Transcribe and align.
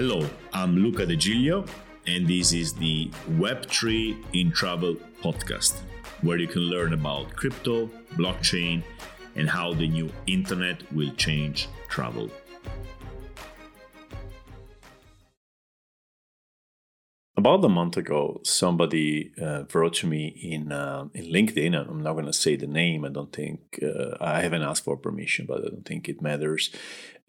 Hello, 0.00 0.24
I'm 0.52 0.76
Luca 0.76 1.04
De 1.04 1.16
Giglio, 1.16 1.64
and 2.06 2.24
this 2.24 2.52
is 2.52 2.72
the 2.72 3.10
Web3 3.30 4.16
in 4.32 4.52
Travel 4.52 4.94
podcast, 5.24 5.80
where 6.22 6.38
you 6.38 6.46
can 6.46 6.62
learn 6.62 6.92
about 6.92 7.34
crypto, 7.34 7.90
blockchain, 8.12 8.84
and 9.34 9.50
how 9.50 9.74
the 9.74 9.88
new 9.88 10.08
internet 10.28 10.84
will 10.92 11.10
change 11.16 11.68
travel. 11.88 12.30
About 17.36 17.64
a 17.64 17.68
month 17.68 17.96
ago, 17.96 18.40
somebody 18.44 19.32
uh, 19.42 19.64
wrote 19.74 19.94
to 19.94 20.06
me 20.06 20.28
in 20.28 20.70
uh, 20.70 21.06
in 21.12 21.24
LinkedIn. 21.24 21.74
I'm 21.74 22.04
not 22.04 22.12
going 22.12 22.26
to 22.26 22.32
say 22.32 22.54
the 22.54 22.68
name. 22.68 23.04
I 23.04 23.08
don't 23.08 23.32
think 23.32 23.80
uh, 23.82 24.16
I 24.20 24.42
haven't 24.42 24.62
asked 24.62 24.84
for 24.84 24.96
permission, 24.96 25.46
but 25.48 25.58
I 25.58 25.70
don't 25.70 25.84
think 25.84 26.08
it 26.08 26.22
matters. 26.22 26.70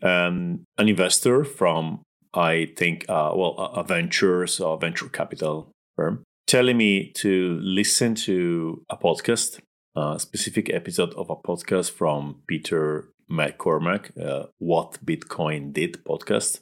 Um, 0.04 0.68
an 0.78 0.88
investor 0.88 1.44
from 1.44 2.06
I 2.34 2.74
think, 2.78 3.06
uh, 3.10 3.32
well, 3.36 3.56
a, 3.58 3.80
a 3.80 3.84
ventures 3.84 4.60
or 4.60 4.78
venture 4.78 5.10
capital 5.10 5.72
firm, 5.96 6.24
telling 6.48 6.78
me 6.78 7.12
to 7.16 7.60
listen 7.62 8.16
to 8.16 8.84
a 8.90 8.98
podcast, 8.98 9.60
a 9.96 10.20
specific 10.20 10.70
episode 10.72 11.14
of 11.16 11.30
a 11.30 11.36
podcast 11.36 11.92
from 11.92 12.42
Peter 12.48 13.10
McCormack, 13.32 14.18
uh, 14.20 14.48
What 14.58 15.04
Bitcoin 15.06 15.74
Did 15.74 16.04
podcast. 16.04 16.62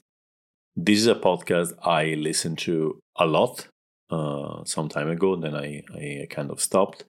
This 0.75 0.99
is 0.99 1.07
a 1.07 1.15
podcast 1.15 1.73
I 1.83 2.13
listened 2.13 2.59
to 2.59 2.99
a 3.17 3.25
lot 3.25 3.67
uh, 4.09 4.63
some 4.63 4.89
time 4.89 5.09
ago, 5.09 5.35
then 5.35 5.55
I, 5.55 5.83
I 5.93 6.27
kind 6.29 6.51
of 6.51 6.61
stopped 6.61 7.03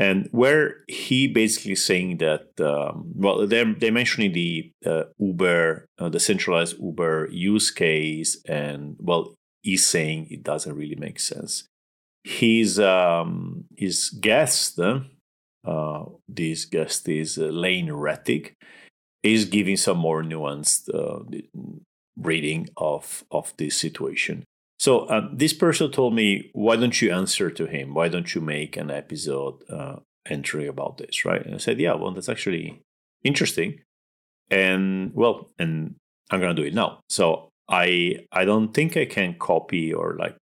and 0.00 0.28
where 0.32 0.76
he 0.88 1.28
basically 1.28 1.76
saying 1.76 2.16
that 2.16 2.48
um, 2.60 3.12
well 3.14 3.46
they're, 3.46 3.74
they're 3.74 3.92
mentioning 3.92 4.32
the 4.32 4.72
uh, 4.86 5.04
uber 5.18 5.86
uh, 5.98 6.08
the 6.08 6.18
centralized 6.18 6.80
uber 6.80 7.28
use 7.30 7.70
case 7.70 8.42
and 8.48 8.96
well 8.98 9.34
he's 9.62 9.86
saying 9.86 10.26
it 10.30 10.42
doesn't 10.42 10.74
really 10.74 10.96
make 10.96 11.20
sense. 11.20 11.64
His 12.24 12.80
um, 12.80 13.64
his 13.76 14.10
guest 14.10 14.78
uh, 14.80 16.04
this 16.28 16.64
guest 16.64 17.08
is 17.08 17.38
uh, 17.38 17.44
lane 17.46 17.88
rettig. 17.88 18.54
Is 19.22 19.44
giving 19.44 19.76
some 19.76 19.98
more 19.98 20.22
nuanced 20.22 20.88
uh, 20.94 21.22
reading 22.16 22.70
of 22.78 23.22
of 23.30 23.52
this 23.58 23.76
situation 23.76 24.44
so 24.80 25.00
uh, 25.00 25.28
this 25.30 25.52
person 25.52 25.90
told 25.92 26.14
me, 26.14 26.48
why 26.54 26.74
don't 26.74 27.02
you 27.02 27.12
answer 27.12 27.50
to 27.50 27.66
him? 27.66 27.92
Why 27.92 28.08
don't 28.08 28.34
you 28.34 28.40
make 28.40 28.78
an 28.78 28.90
episode 28.90 29.62
uh, 29.68 29.96
entry 30.24 30.66
about 30.66 30.96
this, 30.96 31.26
right? 31.26 31.44
And 31.44 31.54
I 31.54 31.58
said, 31.58 31.78
yeah, 31.78 31.92
well, 31.92 32.12
that's 32.12 32.30
actually 32.30 32.80
interesting. 33.22 33.82
And 34.50 35.12
well, 35.14 35.50
and 35.58 35.96
I'm 36.30 36.40
gonna 36.40 36.54
do 36.54 36.62
it 36.62 36.72
now. 36.72 37.00
So 37.10 37.50
I 37.68 38.24
I 38.32 38.46
don't 38.46 38.72
think 38.72 38.96
I 38.96 39.04
can 39.04 39.34
copy 39.34 39.92
or 39.92 40.16
like 40.18 40.36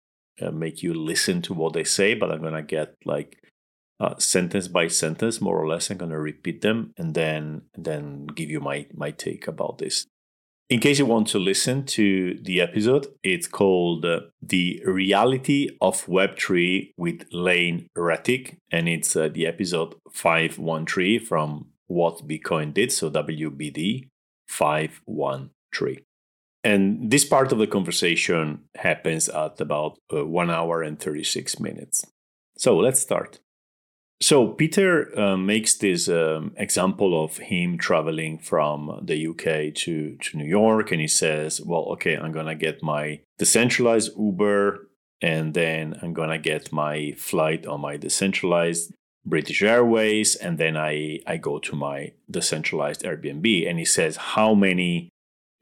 uh, 0.42 0.50
make 0.50 0.82
you 0.82 0.94
listen 0.94 1.40
to 1.42 1.54
what 1.54 1.72
they 1.72 1.84
say, 1.84 2.14
but 2.14 2.32
I'm 2.32 2.42
gonna 2.42 2.62
get 2.62 2.96
like 3.04 3.38
uh, 4.00 4.18
sentence 4.18 4.66
by 4.66 4.88
sentence, 4.88 5.40
more 5.40 5.62
or 5.62 5.68
less. 5.68 5.90
I'm 5.90 5.96
gonna 5.96 6.18
repeat 6.18 6.60
them 6.60 6.92
and 6.98 7.14
then 7.14 7.62
then 7.78 8.26
give 8.26 8.50
you 8.50 8.58
my 8.58 8.86
my 8.92 9.12
take 9.12 9.46
about 9.46 9.78
this. 9.78 10.06
In 10.70 10.80
case 10.80 10.98
you 10.98 11.04
want 11.04 11.28
to 11.28 11.38
listen 11.38 11.84
to 11.86 12.38
the 12.40 12.62
episode, 12.62 13.08
it's 13.22 13.46
called 13.46 14.06
uh, 14.06 14.20
The 14.40 14.82
Reality 14.86 15.68
of 15.82 16.06
Web3 16.06 16.94
with 16.96 17.26
Lane 17.30 17.88
Rettig, 17.94 18.56
and 18.72 18.88
it's 18.88 19.14
uh, 19.14 19.28
the 19.28 19.46
episode 19.46 19.94
513 20.10 21.20
from 21.20 21.66
What 21.86 22.26
Bitcoin 22.26 22.72
Did, 22.72 22.92
so 22.92 23.10
WBD 23.10 24.08
513. 24.48 25.98
And 26.64 27.10
this 27.10 27.26
part 27.26 27.52
of 27.52 27.58
the 27.58 27.66
conversation 27.66 28.64
happens 28.74 29.28
at 29.28 29.60
about 29.60 29.98
uh, 30.10 30.24
1 30.24 30.50
hour 30.50 30.82
and 30.82 30.98
36 30.98 31.60
minutes. 31.60 32.06
So 32.56 32.78
let's 32.78 33.00
start. 33.00 33.38
So 34.24 34.46
Peter 34.46 35.12
uh, 35.20 35.36
makes 35.36 35.74
this 35.74 36.08
um, 36.08 36.54
example 36.56 37.22
of 37.22 37.36
him 37.36 37.76
traveling 37.76 38.38
from 38.38 39.00
the 39.02 39.26
UK 39.26 39.74
to, 39.82 40.16
to 40.16 40.38
New 40.38 40.46
York, 40.46 40.90
and 40.92 41.00
he 41.02 41.08
says, 41.08 41.60
"Well, 41.60 41.84
okay, 41.92 42.16
I'm 42.16 42.32
gonna 42.32 42.54
get 42.54 42.82
my 42.82 43.20
decentralized 43.36 44.12
Uber, 44.18 44.88
and 45.20 45.52
then 45.52 45.98
I'm 46.00 46.14
gonna 46.14 46.38
get 46.38 46.72
my 46.72 47.12
flight 47.18 47.66
on 47.66 47.82
my 47.82 47.98
decentralized 47.98 48.94
British 49.26 49.62
Airways, 49.62 50.36
and 50.36 50.56
then 50.56 50.74
I 50.74 51.20
I 51.26 51.36
go 51.36 51.58
to 51.58 51.76
my 51.76 52.12
decentralized 52.30 53.02
Airbnb." 53.02 53.68
And 53.68 53.78
he 53.78 53.84
says, 53.84 54.16
"How 54.34 54.54
many 54.54 55.10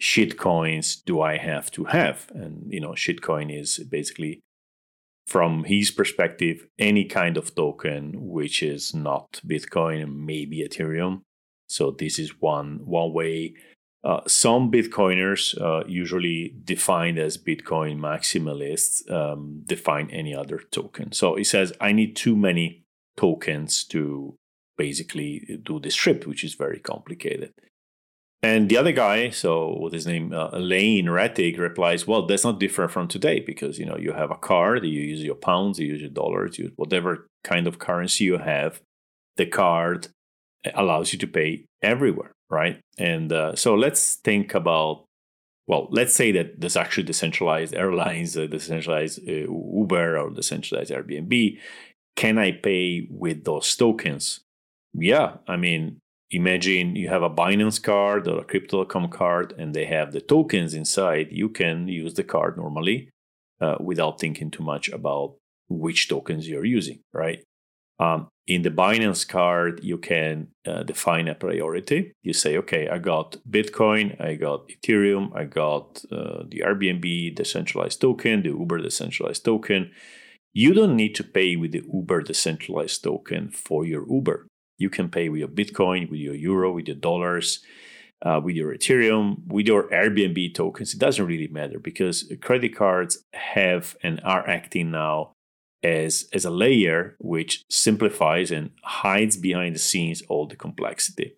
shitcoins 0.00 1.02
do 1.04 1.20
I 1.20 1.36
have 1.36 1.68
to 1.72 1.82
have?" 1.86 2.30
And 2.32 2.72
you 2.72 2.80
know, 2.80 2.92
shitcoin 2.92 3.50
is 3.50 3.78
basically 3.78 4.38
from 5.26 5.64
his 5.64 5.90
perspective, 5.90 6.66
any 6.78 7.04
kind 7.04 7.36
of 7.36 7.54
token 7.54 8.12
which 8.14 8.62
is 8.62 8.94
not 8.94 9.40
Bitcoin 9.46 10.02
and 10.02 10.26
maybe 10.26 10.66
Ethereum. 10.66 11.22
So 11.68 11.90
this 11.90 12.18
is 12.18 12.40
one 12.40 12.80
one 12.84 13.12
way. 13.12 13.54
Uh, 14.04 14.20
some 14.26 14.70
Bitcoiners, 14.70 15.56
uh, 15.60 15.84
usually 15.86 16.56
defined 16.64 17.18
as 17.20 17.38
Bitcoin 17.38 17.98
maximalists, 17.98 19.08
um, 19.08 19.62
define 19.64 20.10
any 20.10 20.34
other 20.34 20.58
token. 20.72 21.12
So 21.12 21.36
he 21.36 21.44
says, 21.44 21.72
I 21.80 21.92
need 21.92 22.16
too 22.16 22.36
many 22.36 22.84
tokens 23.16 23.84
to 23.84 24.34
basically 24.76 25.60
do 25.62 25.78
this 25.78 25.94
trip, 25.94 26.26
which 26.26 26.42
is 26.42 26.54
very 26.54 26.80
complicated. 26.80 27.52
And 28.44 28.68
the 28.68 28.76
other 28.76 28.90
guy, 28.90 29.30
so 29.30 29.78
with 29.78 29.92
his 29.92 30.06
name, 30.06 30.32
uh, 30.32 30.48
Lane 30.58 31.06
Rettig, 31.06 31.58
replies, 31.58 32.08
"Well, 32.08 32.26
that's 32.26 32.42
not 32.42 32.58
different 32.58 32.90
from 32.90 33.06
today 33.06 33.38
because 33.38 33.78
you 33.78 33.86
know 33.86 33.96
you 33.96 34.12
have 34.12 34.32
a 34.32 34.36
card, 34.36 34.84
you 34.84 35.00
use 35.00 35.22
your 35.22 35.36
pounds, 35.36 35.78
you 35.78 35.86
use 35.86 36.00
your 36.00 36.10
dollars, 36.10 36.58
you 36.58 36.72
whatever 36.76 37.28
kind 37.44 37.68
of 37.68 37.78
currency 37.78 38.24
you 38.24 38.38
have. 38.38 38.80
The 39.36 39.46
card 39.46 40.08
allows 40.74 41.12
you 41.12 41.18
to 41.20 41.26
pay 41.26 41.66
everywhere, 41.82 42.32
right? 42.50 42.80
And 42.98 43.32
uh, 43.32 43.56
so 43.56 43.74
let's 43.74 44.16
think 44.16 44.54
about, 44.54 45.04
well, 45.66 45.88
let's 45.90 46.14
say 46.14 46.32
that 46.32 46.60
there's 46.60 46.76
actually 46.76 47.04
decentralized 47.04 47.74
airlines, 47.82 48.36
uh, 48.36 48.46
decentralized 48.46 49.20
uh, 49.28 49.32
Uber 49.32 50.18
or 50.18 50.30
decentralized 50.30 50.90
Airbnb. 50.90 51.58
Can 52.16 52.38
I 52.38 52.52
pay 52.52 53.06
with 53.10 53.44
those 53.44 53.74
tokens? 53.74 54.40
Yeah, 54.94 55.36
I 55.48 55.56
mean, 55.56 55.98
imagine 56.32 56.96
you 56.96 57.08
have 57.08 57.22
a 57.22 57.30
Binance 57.30 57.80
card 57.82 58.26
or 58.26 58.40
a 58.40 58.44
Crypto.com 58.44 59.08
card 59.08 59.54
and 59.58 59.74
they 59.74 59.84
have 59.84 60.12
the 60.12 60.20
tokens 60.20 60.74
inside, 60.74 61.28
you 61.30 61.48
can 61.48 61.88
use 61.88 62.14
the 62.14 62.24
card 62.24 62.56
normally 62.56 63.10
uh, 63.60 63.76
without 63.80 64.18
thinking 64.18 64.50
too 64.50 64.62
much 64.62 64.88
about 64.88 65.36
which 65.68 66.08
tokens 66.08 66.48
you're 66.48 66.64
using, 66.64 67.00
right? 67.12 67.44
Um, 68.00 68.28
in 68.46 68.62
the 68.62 68.70
Binance 68.70 69.28
card, 69.28 69.84
you 69.84 69.98
can 69.98 70.48
uh, 70.66 70.82
define 70.82 71.28
a 71.28 71.34
priority. 71.34 72.12
You 72.22 72.32
say, 72.32 72.56
okay, 72.56 72.88
I 72.88 72.98
got 72.98 73.36
Bitcoin, 73.48 74.20
I 74.20 74.34
got 74.34 74.68
Ethereum, 74.68 75.34
I 75.36 75.44
got 75.44 76.04
uh, 76.10 76.42
the 76.48 76.62
Airbnb 76.66 77.36
decentralized 77.36 78.00
token, 78.00 78.42
the 78.42 78.48
Uber 78.48 78.78
decentralized 78.78 79.44
token. 79.44 79.92
You 80.52 80.74
don't 80.74 80.96
need 80.96 81.14
to 81.14 81.24
pay 81.24 81.54
with 81.54 81.72
the 81.72 81.84
Uber 81.92 82.22
decentralized 82.22 83.04
token 83.04 83.50
for 83.50 83.86
your 83.86 84.04
Uber. 84.10 84.48
You 84.82 84.90
can 84.90 85.08
pay 85.08 85.28
with 85.28 85.40
your 85.44 85.54
Bitcoin, 85.60 86.10
with 86.10 86.20
your 86.20 86.34
Euro, 86.34 86.72
with 86.76 86.88
your 86.88 87.00
dollars, 87.08 87.48
uh, 88.26 88.40
with 88.44 88.56
your 88.60 88.74
Ethereum, 88.76 89.26
with 89.46 89.66
your 89.66 89.82
Airbnb 89.90 90.54
tokens. 90.54 90.94
It 90.94 91.00
doesn't 91.06 91.30
really 91.32 91.48
matter 91.48 91.78
because 91.78 92.16
credit 92.46 92.72
cards 92.76 93.12
have 93.32 93.96
and 94.02 94.20
are 94.24 94.44
acting 94.58 94.90
now 94.90 95.32
as, 95.82 96.28
as 96.32 96.44
a 96.44 96.50
layer 96.64 97.16
which 97.18 97.64
simplifies 97.70 98.50
and 98.50 98.70
hides 98.82 99.36
behind 99.36 99.74
the 99.74 99.84
scenes 99.88 100.22
all 100.28 100.46
the 100.46 100.56
complexity. 100.56 101.36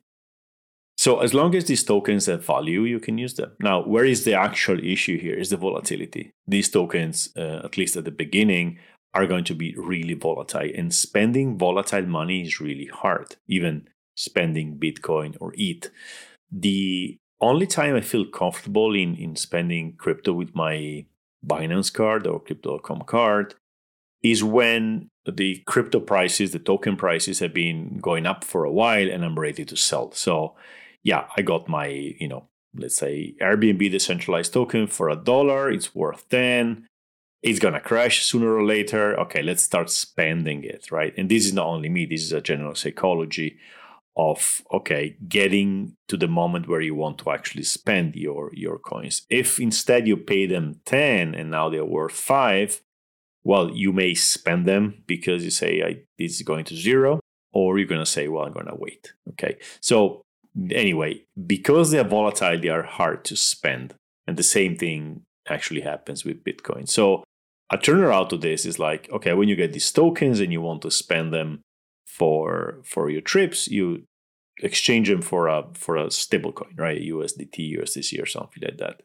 So 0.96 1.20
as 1.20 1.34
long 1.34 1.54
as 1.54 1.64
these 1.64 1.84
tokens 1.84 2.26
have 2.26 2.46
value, 2.46 2.82
you 2.84 3.00
can 3.00 3.18
use 3.18 3.34
them. 3.34 3.50
Now, 3.60 3.76
where 3.92 4.04
is 4.04 4.24
the 4.24 4.34
actual 4.34 4.78
issue 4.78 5.18
here? 5.18 5.34
Is 5.34 5.50
the 5.50 5.56
volatility. 5.56 6.30
These 6.46 6.70
tokens, 6.70 7.16
uh, 7.36 7.60
at 7.64 7.76
least 7.76 7.96
at 7.96 8.04
the 8.04 8.10
beginning, 8.24 8.78
are 9.14 9.26
going 9.26 9.44
to 9.44 9.54
be 9.54 9.74
really 9.76 10.14
volatile. 10.14 10.70
And 10.74 10.92
spending 10.92 11.56
volatile 11.56 12.06
money 12.06 12.42
is 12.42 12.60
really 12.60 12.86
hard, 12.86 13.36
even 13.46 13.88
spending 14.16 14.76
Bitcoin 14.76 15.36
or 15.40 15.52
ETH. 15.56 15.88
The 16.50 17.18
only 17.40 17.66
time 17.66 17.94
I 17.94 18.00
feel 18.00 18.26
comfortable 18.26 18.94
in, 18.94 19.14
in 19.14 19.36
spending 19.36 19.94
crypto 19.96 20.32
with 20.32 20.54
my 20.54 21.06
Binance 21.46 21.92
card 21.92 22.26
or 22.26 22.40
Crypto.com 22.40 23.02
card 23.02 23.54
is 24.22 24.42
when 24.42 25.10
the 25.26 25.62
crypto 25.66 26.00
prices, 26.00 26.52
the 26.52 26.58
token 26.58 26.96
prices 26.96 27.38
have 27.38 27.52
been 27.52 27.98
going 27.98 28.26
up 28.26 28.42
for 28.42 28.64
a 28.64 28.72
while 28.72 29.10
and 29.10 29.24
I'm 29.24 29.38
ready 29.38 29.64
to 29.64 29.76
sell. 29.76 30.10
So, 30.12 30.54
yeah, 31.02 31.26
I 31.36 31.42
got 31.42 31.68
my, 31.68 31.86
you 31.86 32.28
know, 32.28 32.48
let's 32.74 32.96
say 32.96 33.34
Airbnb 33.40 33.90
decentralized 33.90 34.52
token 34.52 34.86
for 34.86 35.10
a 35.10 35.16
dollar, 35.16 35.70
it's 35.70 35.94
worth 35.94 36.28
10 36.30 36.86
it's 37.44 37.58
gonna 37.58 37.80
crash 37.80 38.24
sooner 38.24 38.56
or 38.56 38.64
later. 38.64 39.20
Okay, 39.20 39.42
let's 39.42 39.62
start 39.62 39.90
spending 39.90 40.64
it, 40.64 40.90
right? 40.90 41.12
And 41.16 41.30
this 41.30 41.44
is 41.44 41.52
not 41.52 41.66
only 41.66 41.90
me, 41.90 42.06
this 42.06 42.22
is 42.22 42.32
a 42.32 42.40
general 42.40 42.74
psychology 42.74 43.58
of 44.16 44.62
okay 44.72 45.16
getting 45.28 45.96
to 46.06 46.16
the 46.16 46.28
moment 46.28 46.68
where 46.68 46.80
you 46.80 46.94
want 46.94 47.18
to 47.18 47.30
actually 47.30 47.64
spend 47.64 48.14
your 48.14 48.50
your 48.54 48.78
coins 48.78 49.22
if 49.28 49.58
instead 49.58 50.06
you 50.06 50.16
pay 50.16 50.46
them 50.46 50.80
10 50.84 51.34
and 51.34 51.50
now 51.50 51.68
they're 51.68 51.84
worth 51.84 52.12
5 52.14 52.80
well 53.42 53.70
you 53.72 53.92
may 53.92 54.14
spend 54.14 54.66
them 54.66 55.02
because 55.06 55.44
you 55.44 55.50
say 55.50 55.82
I, 55.82 56.02
this 56.16 56.36
is 56.36 56.42
going 56.42 56.64
to 56.66 56.76
zero 56.76 57.18
or 57.52 57.76
you're 57.76 57.88
going 57.88 58.00
to 58.00 58.06
say 58.06 58.28
well 58.28 58.44
i'm 58.44 58.52
going 58.52 58.66
to 58.66 58.76
wait 58.76 59.14
okay 59.30 59.56
so 59.80 60.22
anyway 60.70 61.24
because 61.44 61.90
they're 61.90 62.04
volatile 62.04 62.60
they 62.60 62.68
are 62.68 62.84
hard 62.84 63.24
to 63.24 63.36
spend 63.36 63.94
and 64.28 64.36
the 64.36 64.44
same 64.44 64.76
thing 64.76 65.22
actually 65.48 65.80
happens 65.80 66.24
with 66.24 66.44
bitcoin 66.44 66.88
so 66.88 67.24
a 67.70 67.78
turnaround 67.78 68.28
to 68.28 68.36
this 68.36 68.66
is 68.66 68.78
like 68.78 69.10
okay 69.12 69.32
when 69.32 69.48
you 69.48 69.56
get 69.56 69.72
these 69.72 69.90
tokens 69.90 70.40
and 70.40 70.52
you 70.52 70.60
want 70.60 70.82
to 70.82 70.90
spend 70.90 71.32
them 71.32 71.62
for 72.14 72.80
for 72.84 73.10
your 73.10 73.20
trips, 73.20 73.68
you 73.68 74.04
exchange 74.62 75.08
them 75.08 75.22
for 75.22 75.48
a 75.48 75.64
for 75.74 75.96
a 75.96 76.10
stable 76.10 76.52
coin, 76.52 76.74
right? 76.76 77.00
USDT, 77.00 77.76
USDC, 77.78 78.22
or 78.22 78.26
something 78.26 78.62
like 78.62 78.78
that. 78.78 79.02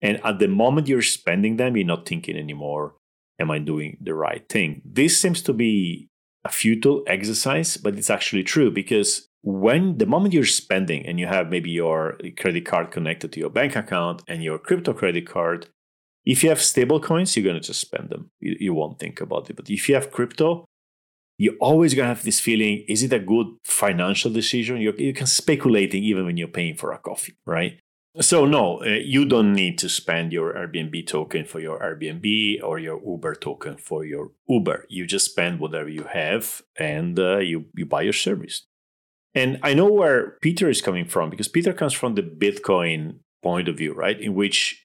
And 0.00 0.20
at 0.24 0.38
the 0.38 0.48
moment 0.48 0.88
you're 0.88 1.02
spending 1.02 1.56
them, 1.56 1.76
you're 1.76 1.86
not 1.86 2.06
thinking 2.06 2.36
anymore, 2.36 2.94
am 3.40 3.50
I 3.50 3.58
doing 3.58 3.98
the 4.00 4.14
right 4.14 4.48
thing? 4.48 4.82
This 4.84 5.20
seems 5.20 5.42
to 5.42 5.52
be 5.52 6.08
a 6.44 6.50
futile 6.50 7.02
exercise, 7.06 7.76
but 7.76 7.96
it's 7.96 8.10
actually 8.10 8.42
true 8.42 8.70
because 8.70 9.28
when 9.42 9.98
the 9.98 10.06
moment 10.06 10.34
you're 10.34 10.44
spending 10.44 11.04
and 11.06 11.18
you 11.18 11.26
have 11.26 11.50
maybe 11.50 11.70
your 11.70 12.18
credit 12.36 12.64
card 12.64 12.90
connected 12.90 13.32
to 13.32 13.40
your 13.40 13.50
bank 13.50 13.74
account 13.74 14.22
and 14.28 14.42
your 14.42 14.58
crypto 14.58 14.92
credit 14.92 15.26
card, 15.26 15.68
if 16.24 16.42
you 16.42 16.48
have 16.48 16.62
stable 16.62 17.00
coins, 17.00 17.36
you're 17.36 17.44
going 17.44 17.60
to 17.60 17.66
just 17.66 17.80
spend 17.80 18.10
them. 18.10 18.30
You, 18.40 18.56
you 18.58 18.74
won't 18.74 18.98
think 18.98 19.20
about 19.20 19.50
it. 19.50 19.56
But 19.56 19.70
if 19.70 19.88
you 19.88 19.94
have 19.94 20.10
crypto, 20.10 20.64
you're 21.38 21.56
always 21.60 21.94
going 21.94 22.08
to 22.08 22.14
have 22.14 22.24
this 22.24 22.40
feeling 22.40 22.84
is 22.88 23.02
it 23.02 23.12
a 23.12 23.18
good 23.18 23.46
financial 23.64 24.30
decision? 24.30 24.80
You're, 24.80 24.94
you 24.94 25.12
can 25.12 25.26
speculating 25.26 26.04
even 26.04 26.24
when 26.24 26.36
you're 26.36 26.48
paying 26.48 26.76
for 26.76 26.92
a 26.92 26.98
coffee, 26.98 27.34
right? 27.46 27.80
So, 28.20 28.44
no, 28.44 28.82
uh, 28.82 28.88
you 28.88 29.24
don't 29.24 29.54
need 29.54 29.78
to 29.78 29.88
spend 29.88 30.34
your 30.34 30.52
Airbnb 30.52 31.06
token 31.06 31.46
for 31.46 31.60
your 31.60 31.78
Airbnb 31.78 32.62
or 32.62 32.78
your 32.78 33.00
Uber 33.02 33.36
token 33.36 33.78
for 33.78 34.04
your 34.04 34.32
Uber. 34.48 34.84
You 34.90 35.06
just 35.06 35.30
spend 35.30 35.60
whatever 35.60 35.88
you 35.88 36.04
have 36.04 36.60
and 36.76 37.18
uh, 37.18 37.38
you, 37.38 37.66
you 37.74 37.86
buy 37.86 38.02
your 38.02 38.12
service. 38.12 38.66
And 39.34 39.58
I 39.62 39.72
know 39.72 39.90
where 39.90 40.36
Peter 40.42 40.68
is 40.68 40.82
coming 40.82 41.06
from 41.06 41.30
because 41.30 41.48
Peter 41.48 41.72
comes 41.72 41.94
from 41.94 42.14
the 42.14 42.22
Bitcoin 42.22 43.20
point 43.42 43.66
of 43.66 43.78
view, 43.78 43.94
right? 43.94 44.20
In 44.20 44.34
which 44.34 44.81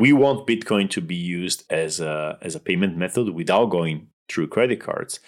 we 0.00 0.14
want 0.14 0.46
Bitcoin 0.46 0.88
to 0.88 1.02
be 1.02 1.14
used 1.14 1.70
as 1.70 2.00
a, 2.00 2.38
as 2.40 2.54
a 2.54 2.60
payment 2.60 2.96
method 2.96 3.28
without 3.34 3.66
going 3.66 4.08
through 4.30 4.48
credit 4.48 4.80
cards. 4.80 5.20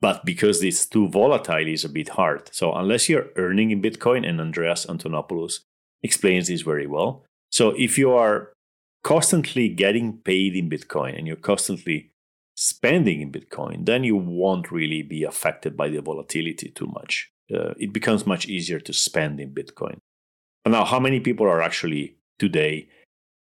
But 0.00 0.24
because 0.24 0.62
it's 0.62 0.86
too 0.86 1.08
volatile, 1.08 1.68
it's 1.68 1.84
a 1.84 1.90
bit 1.90 2.08
hard. 2.10 2.48
So 2.54 2.72
unless 2.72 3.10
you're 3.10 3.26
earning 3.36 3.70
in 3.70 3.82
Bitcoin, 3.82 4.26
and 4.26 4.40
Andreas 4.40 4.86
Antonopoulos 4.86 5.60
explains 6.02 6.48
this 6.48 6.62
very 6.62 6.86
well. 6.86 7.26
So 7.52 7.74
if 7.76 7.98
you 7.98 8.12
are 8.12 8.52
constantly 9.04 9.68
getting 9.68 10.18
paid 10.18 10.56
in 10.56 10.70
Bitcoin 10.70 11.18
and 11.18 11.26
you're 11.26 11.36
constantly 11.36 12.10
spending 12.56 13.20
in 13.20 13.30
Bitcoin, 13.30 13.84
then 13.84 14.04
you 14.04 14.16
won't 14.16 14.72
really 14.72 15.02
be 15.02 15.22
affected 15.22 15.76
by 15.76 15.90
the 15.90 16.00
volatility 16.00 16.70
too 16.70 16.86
much. 16.86 17.30
Uh, 17.52 17.74
it 17.76 17.92
becomes 17.92 18.26
much 18.26 18.46
easier 18.48 18.80
to 18.80 18.94
spend 18.94 19.38
in 19.38 19.52
Bitcoin. 19.52 19.98
But 20.64 20.70
now, 20.70 20.86
how 20.86 20.98
many 20.98 21.20
people 21.20 21.46
are 21.46 21.60
actually 21.60 22.16
today 22.38 22.88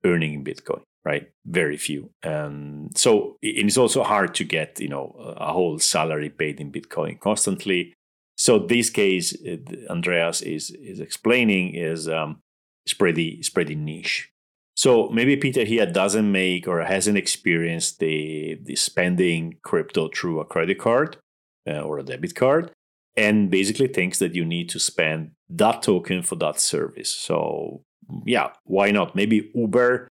earning 0.03 0.33
in 0.33 0.43
Bitcoin? 0.43 0.81
right? 1.07 1.29
Very 1.45 1.77
few. 1.77 2.09
And 2.21 2.95
so 2.97 3.37
it's 3.41 3.77
also 3.77 4.03
hard 4.03 4.35
to 4.35 4.43
get, 4.43 4.77
you 4.77 4.89
know, 4.89 5.15
a 5.37 5.53
whole 5.53 5.79
salary 5.79 6.29
paid 6.29 6.59
in 6.59 6.69
Bitcoin 6.69 7.17
constantly. 7.17 7.93
So 8.35 8.59
this 8.59 8.89
case, 8.89 9.33
Andreas 9.89 10.41
is 10.41 10.69
is 10.71 10.99
explaining 10.99 11.75
is 11.75 12.09
um, 12.09 12.41
is 12.85 12.93
pretty 12.93 13.41
pretty 13.53 13.75
niche. 13.75 14.29
So 14.75 15.09
maybe 15.09 15.37
Peter 15.37 15.63
here 15.63 15.85
doesn't 15.85 16.29
make 16.29 16.67
or 16.67 16.81
hasn't 16.81 17.17
experienced 17.17 17.99
the 17.99 18.59
the 18.61 18.75
spending 18.75 19.57
crypto 19.63 20.09
through 20.09 20.41
a 20.41 20.45
credit 20.45 20.77
card 20.77 21.17
uh, 21.69 21.81
or 21.87 21.99
a 21.99 22.03
debit 22.03 22.35
card, 22.35 22.71
and 23.15 23.49
basically 23.49 23.87
thinks 23.87 24.19
that 24.19 24.35
you 24.35 24.43
need 24.43 24.67
to 24.69 24.79
spend 24.79 25.31
that 25.49 25.81
token 25.83 26.21
for 26.21 26.35
that 26.35 26.59
service. 26.59 27.11
So 27.11 27.81
yeah, 28.25 28.51
why 28.63 28.91
not? 28.91 29.15
Maybe 29.15 29.51
Uber 29.53 30.07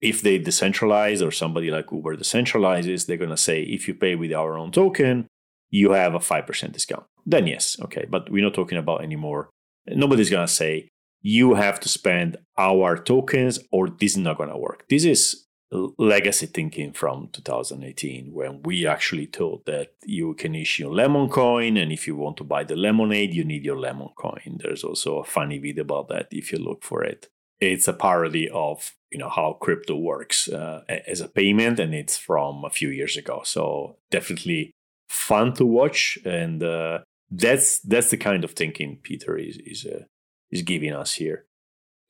if 0.00 0.22
they 0.22 0.38
decentralize 0.38 1.26
or 1.26 1.30
somebody 1.30 1.70
like 1.70 1.90
Uber 1.90 2.16
decentralizes, 2.16 3.06
they're 3.06 3.16
going 3.16 3.30
to 3.30 3.36
say, 3.36 3.62
if 3.62 3.88
you 3.88 3.94
pay 3.94 4.14
with 4.14 4.32
our 4.32 4.56
own 4.56 4.70
token, 4.70 5.26
you 5.70 5.92
have 5.92 6.14
a 6.14 6.18
5% 6.18 6.72
discount. 6.72 7.04
Then 7.26 7.46
yes, 7.46 7.76
okay. 7.82 8.06
But 8.08 8.30
we're 8.30 8.44
not 8.44 8.54
talking 8.54 8.78
about 8.78 9.02
anymore. 9.02 9.50
Nobody's 9.86 10.30
going 10.30 10.46
to 10.46 10.52
say, 10.52 10.88
you 11.20 11.54
have 11.54 11.80
to 11.80 11.88
spend 11.88 12.36
our 12.56 12.96
tokens 12.96 13.58
or 13.72 13.88
this 13.88 14.12
is 14.12 14.18
not 14.18 14.38
going 14.38 14.50
to 14.50 14.56
work. 14.56 14.84
This 14.88 15.04
is 15.04 15.46
legacy 15.70 16.46
thinking 16.46 16.92
from 16.92 17.28
2018 17.32 18.32
when 18.32 18.62
we 18.62 18.86
actually 18.86 19.26
thought 19.26 19.66
that 19.66 19.88
you 20.02 20.32
can 20.32 20.54
issue 20.54 20.88
lemon 20.88 21.28
coin 21.28 21.76
and 21.76 21.92
if 21.92 22.06
you 22.06 22.16
want 22.16 22.38
to 22.38 22.42
buy 22.42 22.64
the 22.64 22.74
lemonade 22.74 23.34
you 23.34 23.44
need 23.44 23.62
your 23.62 23.78
lemon 23.78 24.08
coin 24.16 24.58
there's 24.62 24.82
also 24.82 25.18
a 25.18 25.24
funny 25.24 25.58
video 25.58 25.82
about 25.82 26.08
that 26.08 26.26
if 26.30 26.50
you 26.52 26.56
look 26.56 26.82
for 26.82 27.04
it 27.04 27.28
it's 27.60 27.88
a 27.88 27.92
parody 27.92 28.48
of 28.50 28.94
you 29.10 29.18
know 29.18 29.28
how 29.28 29.56
crypto 29.60 29.96
works 29.96 30.48
uh, 30.48 30.82
as 31.06 31.20
a 31.20 31.28
payment 31.28 31.78
and 31.78 31.94
it's 31.94 32.16
from 32.16 32.64
a 32.64 32.70
few 32.70 32.90
years 32.90 33.16
ago. 33.16 33.42
So 33.44 33.96
definitely 34.10 34.72
fun 35.08 35.54
to 35.54 35.64
watch 35.64 36.18
and 36.24 36.62
uh, 36.62 36.98
that's 37.30 37.80
that's 37.80 38.10
the 38.10 38.16
kind 38.16 38.44
of 38.44 38.52
thinking 38.52 38.98
peter 39.02 39.36
is 39.36 39.58
is 39.64 39.86
uh, 39.86 40.04
is 40.50 40.62
giving 40.62 40.92
us 40.92 41.14
here. 41.14 41.46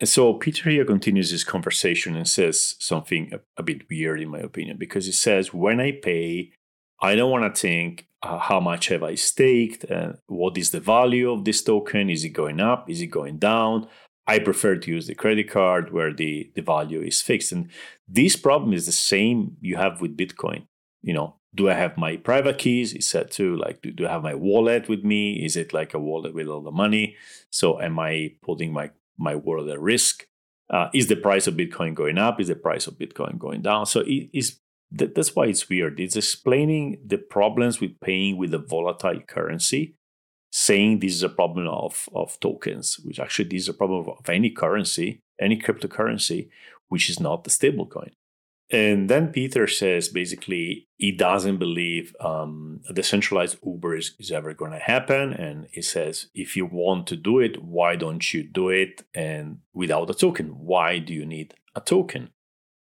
And 0.01 0.09
so 0.09 0.35
peter 0.35 0.71
here 0.71 0.85
continues 0.85 1.31
his 1.31 1.45
conversation 1.45 2.17
and 2.17 2.29
says 2.29 2.77
something 2.79 3.33
a, 3.33 3.41
a 3.57 3.63
bit 3.63 3.89
weird 3.89 4.21
in 4.21 4.29
my 4.29 4.41
opinion 4.41 4.77
because 4.79 5.07
he 5.07 5.13
says 5.13 5.53
when 5.53 5.81
i 5.81 5.91
pay 5.91 6.53
i 7.01 7.17
don't 7.17 7.33
want 7.33 7.53
to 7.53 7.61
think 7.61 8.07
uh, 8.23 8.39
how 8.39 8.61
much 8.61 8.89
have 8.89 9.03
i 9.03 9.15
staked 9.15 9.85
and 9.85 10.19
what 10.27 10.57
is 10.57 10.71
the 10.71 10.81
value 10.81 11.31
of 11.31 11.45
this 11.45 11.63
token? 11.63 12.11
Is 12.11 12.25
it 12.25 12.31
going 12.31 12.61
up? 12.61 12.91
Is 12.91 13.01
it 13.01 13.07
going 13.07 13.39
down 13.39 13.89
I 14.29 14.39
prefer 14.39 14.77
to 14.77 14.91
use 14.91 15.07
the 15.07 15.15
credit 15.15 15.51
card 15.51 15.91
where 15.91 16.13
the, 16.13 16.51
the 16.55 16.61
value 16.61 17.01
is 17.01 17.23
fixed. 17.23 17.51
And 17.51 17.71
this 18.07 18.37
problem 18.37 18.75
is 18.75 18.85
the 18.85 18.93
same 18.93 19.57
you 19.61 19.77
have 19.77 20.03
with 20.03 20.19
Bitcoin. 20.19 20.67
You 21.01 21.15
know, 21.15 21.37
do 21.55 21.71
I 21.71 21.75
have 21.75 21.97
my 21.97 22.17
private 22.19 22.59
keys? 22.59 22.93
Is 22.93 23.11
that 23.13 23.31
too 23.31 23.57
like 23.57 23.81
do, 23.81 23.91
do 23.91 24.07
I 24.07 24.11
have 24.11 24.23
my 24.23 24.35
wallet 24.35 24.89
with 24.89 25.03
me? 25.03 25.45
Is 25.45 25.57
it 25.57 25.73
like 25.73 25.95
a 25.95 25.99
wallet 25.99 26.35
with 26.35 26.47
all 26.47 26.61
the 26.61 26.71
money? 26.71 27.17
So 27.51 27.81
am 27.81 27.99
I 27.99 28.35
putting 28.43 28.73
my 28.73 28.91
my 29.17 29.35
wallet 29.35 29.71
at 29.73 29.81
risk? 29.81 30.27
Uh, 30.69 30.89
is 30.93 31.07
the 31.07 31.17
price 31.17 31.47
of 31.47 31.55
Bitcoin 31.55 31.95
going 31.95 32.19
up? 32.19 32.39
Is 32.39 32.49
the 32.49 32.55
price 32.55 32.87
of 32.87 32.99
Bitcoin 32.99 33.39
going 33.39 33.63
down? 33.63 33.87
So 33.87 34.01
it 34.01 34.29
is 34.35 34.61
that, 34.91 35.15
that's 35.15 35.35
why 35.35 35.47
it's 35.47 35.69
weird. 35.69 35.99
It's 36.01 36.17
explaining 36.17 36.99
the 37.05 37.19
problems 37.19 37.81
with 37.81 37.99
paying 38.01 38.37
with 38.37 38.53
a 38.53 38.59
volatile 38.59 39.21
currency 39.21 39.95
saying 40.59 40.99
this 40.99 41.15
is 41.15 41.23
a 41.23 41.29
problem 41.29 41.69
of, 41.69 42.09
of 42.13 42.39
tokens, 42.41 42.99
which 43.05 43.21
actually 43.21 43.49
this 43.49 43.63
is 43.63 43.69
a 43.69 43.75
problem 43.75 44.09
of 44.09 44.29
any 44.29 44.51
currency, 44.51 45.21
any 45.41 45.57
cryptocurrency, 45.57 46.49
which 46.89 47.09
is 47.09 47.21
not 47.21 47.45
the 47.45 47.51
stablecoin. 47.51 48.11
And 48.71 49.09
then 49.09 49.29
Peter 49.29 49.69
says 49.69 50.09
basically 50.09 50.89
he 50.97 51.13
doesn't 51.13 51.59
believe 51.59 52.15
um, 52.21 52.81
a 52.89 52.93
decentralized 52.93 53.57
Uber 53.65 53.97
is, 53.97 54.17
is 54.19 54.33
ever 54.33 54.53
going 54.53 54.73
to 54.73 54.81
happen. 54.81 55.33
And 55.33 55.69
he 55.71 55.81
says, 55.81 56.27
if 56.35 56.57
you 56.57 56.67
want 56.67 57.07
to 57.07 57.17
do 57.17 57.39
it, 57.39 57.63
why 57.63 57.95
don't 57.95 58.35
you 58.35 58.43
do 58.43 58.69
it 58.69 59.05
and 59.15 59.59
without 59.73 60.11
a 60.11 60.15
token? 60.15 60.49
Why 60.59 60.99
do 60.99 61.15
you 61.15 61.25
need 61.25 61.55
a 61.77 61.81
token? 61.81 62.31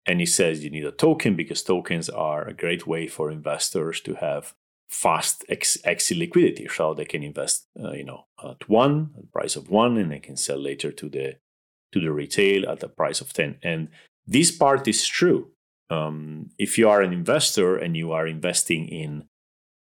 And 0.05 0.19
he 0.19 0.27
says 0.27 0.65
you 0.65 0.71
need 0.71 0.85
a 0.85 0.91
token 0.91 1.37
because 1.37 1.63
tokens 1.63 2.09
are 2.09 2.47
a 2.47 2.55
great 2.55 2.89
way 2.89 3.07
for 3.07 3.31
investors 3.31 4.01
to 4.01 4.15
have 4.15 4.55
fast 4.89 5.45
exit 5.49 6.17
liquidity, 6.17 6.67
so 6.69 6.95
they 6.95 7.05
can 7.05 7.23
invest, 7.23 7.67
uh, 7.83 7.93
you 7.93 8.05
know, 8.05 8.27
at 8.45 8.69
one, 8.69 9.11
at 9.17 9.23
the 9.23 9.29
price 9.29 9.57
of 9.57 9.71
one, 9.71 9.97
and 9.99 10.11
they 10.11 10.19
can 10.19 10.37
sell 10.37 10.59
later 10.59 10.91
to 10.93 11.09
the 11.09 11.37
to 11.93 12.01
the 12.01 12.13
retail 12.13 12.69
at 12.69 12.81
the 12.81 12.89
price 12.89 13.21
of 13.21 13.33
ten. 13.33 13.57
And 13.63 13.89
this 14.27 14.51
part 14.51 14.87
is 14.89 15.07
true. 15.07 15.53
Um, 15.91 16.51
if 16.59 16.77
you 16.77 16.89
are 16.89 17.01
an 17.01 17.13
investor 17.13 17.77
and 17.77 17.97
you 17.97 18.13
are 18.13 18.27
investing 18.27 18.89
in, 18.89 19.25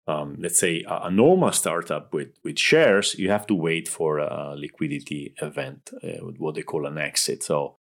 um, 0.06 0.36
let's 0.38 0.58
say, 0.58 0.84
a, 0.86 1.04
a, 1.04 1.10
normal 1.10 1.52
startup 1.52 2.12
with 2.12 2.34
with 2.44 2.58
shares, 2.58 3.14
you 3.18 3.30
have 3.30 3.46
to 3.46 3.54
wait 3.54 3.88
for 3.88 4.18
a 4.18 4.54
liquidity 4.56 5.34
event, 5.40 5.90
uh, 6.02 6.24
what 6.38 6.56
they 6.56 6.62
call 6.62 6.86
an 6.86 6.98
exit. 6.98 7.42
So 7.42 7.76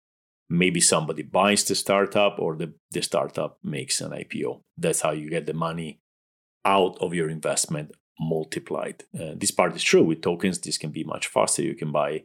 maybe 0.49 0.81
somebody 0.81 1.23
buys 1.23 1.63
the 1.63 1.75
startup 1.75 2.37
or 2.37 2.55
the, 2.55 2.73
the 2.91 3.01
startup 3.01 3.57
makes 3.63 4.01
an 4.01 4.11
IPO. 4.11 4.61
That's 4.77 5.01
how 5.01 5.11
you 5.11 5.29
get 5.29 5.45
the 5.45 5.53
money 5.53 6.01
out 6.65 6.97
of 7.01 7.13
your 7.13 7.29
investment 7.29 7.91
multiplied. 8.19 9.03
Uh, 9.19 9.33
this 9.35 9.51
part 9.51 9.75
is 9.75 9.83
true 9.83 10.03
with 10.03 10.21
tokens. 10.21 10.59
This 10.59 10.77
can 10.77 10.91
be 10.91 11.03
much 11.03 11.27
faster. 11.27 11.63
You 11.63 11.75
can 11.75 11.91
buy 11.91 12.23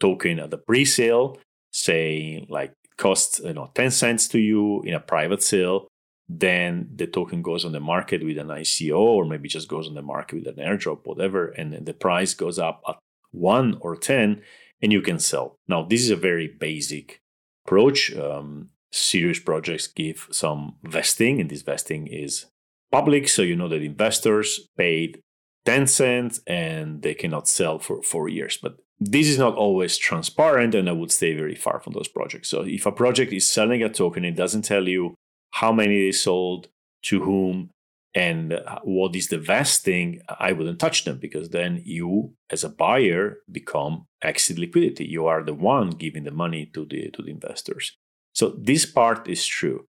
token 0.00 0.38
at 0.38 0.50
the 0.50 0.58
pre-sale, 0.58 1.38
say 1.72 2.46
like 2.48 2.72
costs 2.96 3.40
you 3.40 3.54
know 3.54 3.70
10 3.74 3.90
cents 3.90 4.28
to 4.28 4.38
you 4.38 4.82
in 4.82 4.94
a 4.94 5.00
private 5.00 5.42
sale. 5.42 5.88
Then 6.28 6.90
the 6.94 7.06
token 7.06 7.40
goes 7.40 7.64
on 7.64 7.72
the 7.72 7.80
market 7.80 8.22
with 8.22 8.36
an 8.36 8.48
ICO, 8.48 8.98
or 8.98 9.24
maybe 9.24 9.48
just 9.48 9.68
goes 9.68 9.88
on 9.88 9.94
the 9.94 10.02
market 10.02 10.36
with 10.36 10.46
an 10.46 10.62
airdrop, 10.62 11.00
whatever, 11.04 11.48
and 11.48 11.86
the 11.86 11.94
price 11.94 12.34
goes 12.34 12.58
up 12.58 12.82
at 12.86 12.96
one 13.30 13.78
or 13.80 13.96
10, 13.96 14.42
and 14.82 14.92
you 14.92 15.00
can 15.00 15.18
sell. 15.18 15.56
Now, 15.66 15.82
this 15.84 16.02
is 16.02 16.10
a 16.10 16.16
very 16.16 16.46
basic 16.46 17.22
approach. 17.64 18.14
Um, 18.14 18.68
serious 18.92 19.38
projects 19.38 19.86
give 19.86 20.28
some 20.30 20.76
vesting, 20.82 21.40
and 21.40 21.48
this 21.48 21.62
vesting 21.62 22.06
is 22.06 22.44
public. 22.90 23.28
So 23.28 23.42
you 23.42 23.56
know 23.56 23.68
that 23.68 23.82
investors 23.82 24.68
paid 24.76 25.20
10 25.66 25.86
cents 25.86 26.40
and 26.46 27.02
they 27.02 27.14
cannot 27.14 27.48
sell 27.48 27.78
for 27.78 28.02
four 28.02 28.28
years. 28.28 28.58
But 28.60 28.76
this 29.00 29.28
is 29.28 29.38
not 29.38 29.54
always 29.54 29.96
transparent, 29.96 30.74
and 30.74 30.88
I 30.88 30.92
would 30.92 31.12
stay 31.12 31.32
very 31.34 31.54
far 31.54 31.80
from 31.80 31.92
those 31.92 32.08
projects. 32.08 32.48
So 32.48 32.62
if 32.62 32.84
a 32.84 32.92
project 32.92 33.32
is 33.32 33.48
selling 33.48 33.82
a 33.82 33.88
token, 33.88 34.24
it 34.24 34.34
doesn't 34.34 34.62
tell 34.62 34.88
you 34.88 35.14
how 35.52 35.72
many 35.72 36.04
they 36.04 36.12
sold, 36.12 36.68
to 37.04 37.20
whom, 37.20 37.70
and 38.14 38.54
uh, 38.54 38.80
what 38.82 39.14
is 39.14 39.28
the 39.28 39.38
vesting, 39.38 40.20
I 40.40 40.52
wouldn't 40.52 40.80
touch 40.80 41.04
them 41.04 41.18
because 41.18 41.50
then 41.50 41.82
you, 41.84 42.34
as 42.50 42.64
a 42.64 42.68
buyer, 42.68 43.38
become 43.50 44.06
exit 44.22 44.58
liquidity. 44.58 45.04
You 45.04 45.26
are 45.26 45.44
the 45.44 45.54
one 45.54 45.90
giving 45.90 46.24
the 46.24 46.32
money 46.32 46.66
to 46.74 46.84
the 46.84 47.10
to 47.10 47.22
the 47.22 47.30
investors. 47.30 47.96
So 48.32 48.56
this 48.58 48.84
part 48.86 49.28
is 49.28 49.46
true, 49.46 49.86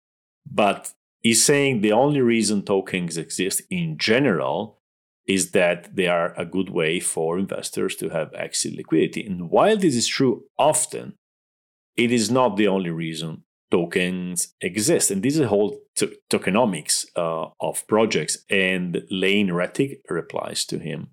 but 0.50 0.92
he's 1.20 1.44
saying 1.44 1.80
the 1.80 1.92
only 1.92 2.20
reason 2.20 2.62
tokens 2.62 3.16
exist 3.16 3.62
in 3.70 3.98
general 3.98 4.78
is 5.26 5.50
that 5.50 5.94
they 5.94 6.06
are 6.06 6.32
a 6.40 6.46
good 6.46 6.70
way 6.70 6.98
for 7.00 7.38
investors 7.38 7.94
to 7.96 8.08
have 8.08 8.32
exit 8.34 8.74
liquidity. 8.74 9.24
And 9.26 9.50
while 9.50 9.76
this 9.76 9.94
is 9.94 10.08
true 10.08 10.44
often, 10.58 11.14
it 11.96 12.10
is 12.10 12.30
not 12.30 12.56
the 12.56 12.68
only 12.68 12.90
reason 12.90 13.44
tokens 13.70 14.54
exist. 14.62 15.10
And 15.10 15.22
this 15.22 15.34
is 15.34 15.40
a 15.40 15.48
whole 15.48 15.78
tokenomics 16.30 17.04
uh, 17.14 17.50
of 17.60 17.86
projects. 17.86 18.38
And 18.48 19.02
Lane 19.10 19.48
Rettig 19.48 19.98
replies 20.08 20.64
to 20.66 20.78
him, 20.78 21.08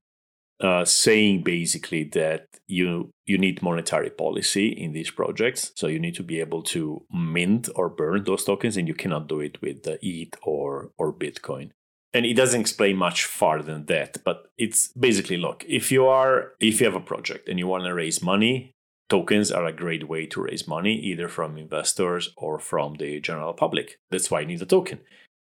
uh, 0.61 0.85
saying 0.85 1.43
basically 1.43 2.03
that 2.03 2.47
you 2.67 3.11
you 3.25 3.37
need 3.37 3.61
monetary 3.61 4.09
policy 4.09 4.67
in 4.69 4.93
these 4.93 5.11
projects. 5.11 5.71
So 5.75 5.87
you 5.87 5.99
need 5.99 6.15
to 6.15 6.23
be 6.23 6.39
able 6.39 6.63
to 6.63 7.03
mint 7.11 7.69
or 7.75 7.89
burn 7.89 8.23
those 8.23 8.45
tokens, 8.45 8.77
and 8.77 8.87
you 8.87 8.93
cannot 8.93 9.27
do 9.27 9.39
it 9.41 9.61
with 9.61 9.83
the 9.83 9.99
ETH 10.01 10.35
or 10.43 10.91
or 10.97 11.13
Bitcoin. 11.13 11.71
And 12.13 12.25
it 12.25 12.35
doesn't 12.35 12.61
explain 12.61 12.95
much 12.95 13.25
farther 13.25 13.73
than 13.73 13.87
that 13.87 14.23
but 14.23 14.45
it's 14.57 14.87
basically 14.93 15.35
look 15.35 15.65
if 15.67 15.91
you 15.91 16.07
are 16.07 16.53
if 16.61 16.79
you 16.79 16.85
have 16.85 16.95
a 16.95 17.01
project 17.01 17.49
and 17.49 17.59
you 17.59 17.67
want 17.67 17.83
to 17.83 17.93
raise 17.93 18.21
money 18.21 18.71
tokens 19.09 19.51
are 19.51 19.65
a 19.65 19.73
great 19.73 20.07
way 20.07 20.25
to 20.25 20.41
raise 20.41 20.65
money 20.67 20.95
either 20.95 21.27
from 21.27 21.57
investors 21.57 22.33
or 22.37 22.57
from 22.57 22.95
the 22.95 23.19
general 23.19 23.53
public. 23.53 23.99
That's 24.11 24.31
why 24.31 24.39
you 24.39 24.47
need 24.47 24.61
a 24.61 24.65
token. 24.65 24.99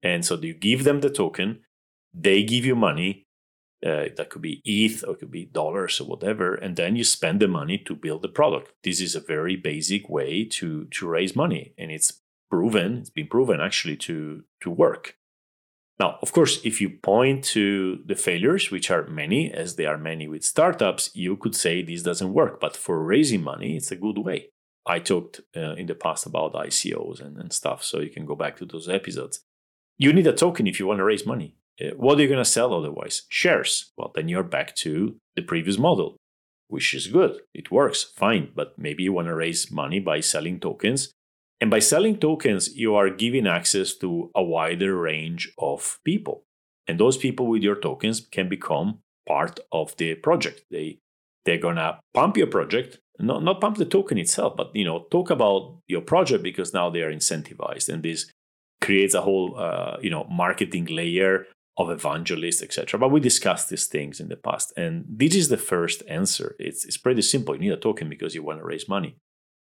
And 0.04 0.24
so 0.26 0.36
you 0.36 0.54
give 0.54 0.84
them 0.84 1.02
the 1.02 1.10
token 1.10 1.62
they 2.14 2.44
give 2.44 2.66
you 2.66 2.76
money 2.76 3.28
uh, 3.86 4.06
that 4.18 4.30
could 4.30 4.42
be 4.42 4.62
ETH 4.66 5.04
or 5.08 5.14
it 5.14 5.20
could 5.20 5.32
be 5.32 5.46
dollars 5.46 6.00
or 6.00 6.06
whatever, 6.06 6.56
and 6.56 6.76
then 6.76 6.96
you 6.96 7.04
spend 7.04 7.40
the 7.40 7.48
money 7.48 7.78
to 7.78 7.96
build 7.96 8.22
the 8.22 8.28
product. 8.28 8.74
This 8.84 9.00
is 9.00 9.16
a 9.16 9.22
very 9.22 9.56
basic 9.56 10.10
way 10.10 10.46
to 10.46 10.86
to 10.86 11.08
raise 11.08 11.36
money, 11.36 11.74
and 11.78 11.92
it's 11.92 12.22
proven. 12.50 13.00
It's 13.00 13.10
been 13.10 13.28
proven 13.28 13.62
actually 13.62 13.98
to 13.98 14.44
to 14.62 14.70
work. 14.70 15.16
Now, 16.00 16.18
of 16.22 16.32
course, 16.32 16.62
if 16.64 16.80
you 16.80 16.90
point 16.90 17.44
to 17.56 18.00
the 18.06 18.16
failures, 18.16 18.72
which 18.72 18.90
are 18.90 19.06
many, 19.08 19.52
as 19.52 19.76
there 19.76 19.90
are 19.90 19.98
many 19.98 20.30
with 20.30 20.46
startups, 20.46 21.12
you 21.14 21.36
could 21.36 21.56
say 21.56 21.82
this 21.82 22.04
doesn't 22.04 22.34
work. 22.34 22.62
But 22.62 22.78
for 22.78 23.04
raising 23.04 23.44
money, 23.44 23.76
it's 23.76 23.92
a 23.92 23.98
good 23.98 24.18
way. 24.18 24.50
I 24.86 25.00
talked 25.00 25.42
uh, 25.58 25.74
in 25.74 25.88
the 25.88 25.96
past 25.96 26.26
about 26.26 26.54
ICOs 26.54 27.20
and, 27.20 27.38
and, 27.38 27.52
stuff, 27.52 27.84
so 27.84 28.00
you 28.00 28.10
can 28.10 28.26
go 28.26 28.36
back 28.36 28.56
to 28.58 28.66
those 28.66 28.88
episodes. 28.88 29.42
You 29.98 30.14
need 30.14 30.26
a 30.26 30.34
token 30.34 30.68
if 30.68 30.80
you 30.80 30.88
want 30.88 31.00
to 31.00 31.04
raise 31.04 31.26
money. 31.26 31.58
Uh, 31.82 31.96
what 31.96 32.18
are 32.18 32.22
you 32.22 32.28
going 32.28 32.44
to 32.44 32.46
sell 32.46 32.74
otherwise? 32.74 33.24
Shares. 33.30 33.92
Well, 33.98 34.12
then 34.14 34.28
you're 34.28 34.44
back 34.44 34.76
to 34.78 35.16
the 35.36 35.42
previous 35.42 35.78
model, 35.78 36.18
which 36.68 36.94
is 36.94 37.08
good. 37.08 37.42
It 37.54 37.72
works 37.72 38.04
fine, 38.04 38.52
but 38.56 38.78
maybe 38.78 39.04
you 39.04 39.14
want 39.14 39.28
to 39.28 39.36
raise 39.36 39.72
money 39.72 40.00
by 40.00 40.20
selling 40.20 40.60
tokens 40.60 41.14
and 41.62 41.70
by 41.70 41.80
selling 41.80 42.18
tokens, 42.18 42.76
you 42.76 42.96
are 42.96 43.10
giving 43.10 43.46
access 43.46 43.94
to 43.96 44.32
a 44.34 44.44
wider 44.44 44.96
range 44.96 45.52
of 45.58 46.00
people. 46.06 46.44
And 46.88 47.00
those 47.00 47.18
people 47.18 47.48
with 47.48 47.64
your 47.64 47.76
tokens 47.76 48.22
can 48.22 48.48
become 48.48 49.00
part 49.28 49.60
of 49.72 49.96
the 49.98 50.16
project. 50.16 50.64
They 50.72 51.00
they're 51.46 51.58
gonna 51.58 52.00
pump 52.14 52.38
your 52.38 52.48
project, 52.48 53.00
not 53.20 53.44
not 53.44 53.62
pump 53.62 53.78
the 53.78 53.86
token 53.86 54.18
itself, 54.18 54.56
but 54.56 54.72
you 54.74 54.86
know 54.86 55.06
talk 55.12 55.30
about 55.30 55.80
your 55.88 56.02
project 56.02 56.44
because 56.44 56.74
now 56.74 56.90
they 56.90 57.02
are 57.02 57.14
incentivized, 57.14 57.90
and 57.90 58.04
this 58.04 58.32
creates 58.82 59.14
a 59.14 59.22
whole 59.22 59.56
uh, 59.58 59.98
you 60.02 60.10
know 60.10 60.24
marketing 60.30 60.86
layer 60.86 61.46
of 61.80 61.90
evangelists, 61.90 62.62
etc. 62.62 63.00
But 63.00 63.10
we 63.10 63.22
discussed 63.22 63.70
these 63.70 63.88
things 63.88 64.20
in 64.20 64.28
the 64.28 64.36
past, 64.36 64.74
and 64.76 65.06
this 65.08 65.34
is 65.34 65.48
the 65.48 65.58
first 65.58 66.04
answer. 66.08 66.56
It's 66.60 66.86
it's 66.86 66.98
pretty 66.98 67.24
simple. 67.24 67.56
You 67.56 67.62
need 67.62 67.72
a 67.72 67.78
token 67.78 68.10
because 68.10 68.36
you 68.36 68.44
want 68.44 68.60
to 68.60 68.66
raise 68.66 68.88
money. 68.90 69.16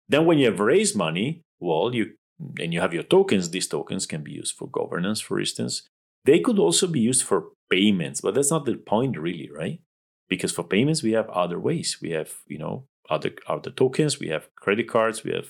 Then 0.08 0.24
when 0.24 0.38
you 0.38 0.46
have 0.46 0.58
raised 0.58 0.96
money, 0.96 1.42
well, 1.60 1.94
you 1.94 2.14
and 2.58 2.72
you 2.72 2.80
have 2.80 2.94
your 2.94 3.02
tokens. 3.02 3.50
These 3.50 3.68
tokens 3.68 4.06
can 4.06 4.22
be 4.22 4.32
used 4.32 4.56
for 4.56 4.68
governance, 4.68 5.20
for 5.20 5.38
instance. 5.38 5.86
They 6.24 6.40
could 6.40 6.58
also 6.58 6.86
be 6.86 7.00
used 7.00 7.24
for 7.24 7.50
payments, 7.70 8.22
but 8.22 8.34
that's 8.34 8.50
not 8.50 8.64
the 8.64 8.76
point, 8.76 9.18
really, 9.18 9.50
right? 9.54 9.80
Because 10.28 10.52
for 10.52 10.64
payments, 10.64 11.02
we 11.02 11.12
have 11.12 11.28
other 11.28 11.60
ways. 11.60 11.98
We 12.00 12.10
have, 12.10 12.32
you 12.46 12.58
know, 12.58 12.86
other 13.10 13.32
other 13.46 13.70
tokens. 13.70 14.18
We 14.18 14.28
have 14.28 14.48
credit 14.56 14.88
cards. 14.88 15.24
We 15.24 15.32
have, 15.32 15.48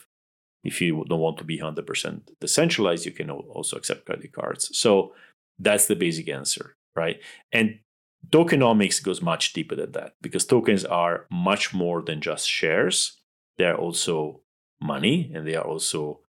if 0.65 0.81
you 0.81 1.05
don't 1.09 1.21
want 1.21 1.39
to 1.39 1.45
be 1.45 1.59
hundred 1.59 1.87
percent 1.87 2.31
decentralized, 2.41 3.07
you 3.07 3.13
can 3.13 3.31
also 3.31 3.77
accept 3.77 4.07
credit 4.07 4.33
cards. 4.33 4.71
So 4.77 5.13
that's 5.59 5.87
the 5.87 5.97
basic 5.97 6.29
answer, 6.29 6.77
right? 6.95 7.21
And 7.53 7.81
tokenomics 8.31 9.03
goes 9.03 9.23
much 9.23 9.53
deeper 9.53 9.75
than 9.75 9.93
that 9.93 10.15
because 10.21 10.45
tokens 10.45 10.85
are 10.85 11.27
much 11.31 11.73
more 11.75 12.03
than 12.03 12.21
just 12.21 12.49
shares. 12.49 13.21
They're 13.57 13.77
also 13.77 14.43
money, 14.81 15.31
and 15.35 15.47
they 15.47 15.57
are 15.57 15.67
also 15.67 16.21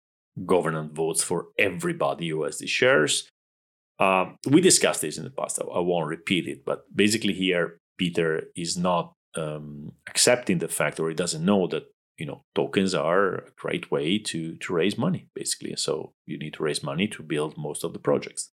governance 0.47 0.93
votes 0.95 1.23
for 1.23 1.49
everybody 1.59 2.29
who 2.29 2.45
has 2.45 2.59
the 2.59 2.67
shares. 2.67 3.29
Uh, 3.99 4.33
we 4.47 4.61
discussed 4.61 5.03
this 5.03 5.19
in 5.19 5.25
the 5.25 5.31
past. 5.31 5.59
I, 5.61 5.81
won't 5.81 6.09
repeat 6.09 6.47
it, 6.47 6.65
but 6.65 6.85
basically 6.95 7.35
here 7.35 7.79
Peter 7.99 8.45
is 8.55 8.77
not 8.77 9.13
um, 9.37 9.93
accepting 10.09 10.59
the 10.59 10.69
fact, 10.69 11.01
or 11.01 11.09
he 11.09 11.15
doesn't 11.15 11.45
know 11.45 11.67
that 11.67 11.85
you 12.17 12.27
know 12.27 12.45
tokens 12.55 12.95
are 12.95 13.35
a 13.35 13.51
great 13.57 13.91
way 13.91 14.19
to 14.19 14.57
to 14.57 14.73
raise 14.73 14.97
money, 14.97 15.29
basically. 15.35 15.75
So 15.77 16.13
you 16.27 16.39
need 16.39 16.55
to 16.55 16.63
raise 16.63 16.83
money 16.83 17.09
to 17.09 17.23
build 17.23 17.59
most 17.59 17.85
of 17.85 17.93
the 17.93 17.99
projects. 17.99 18.51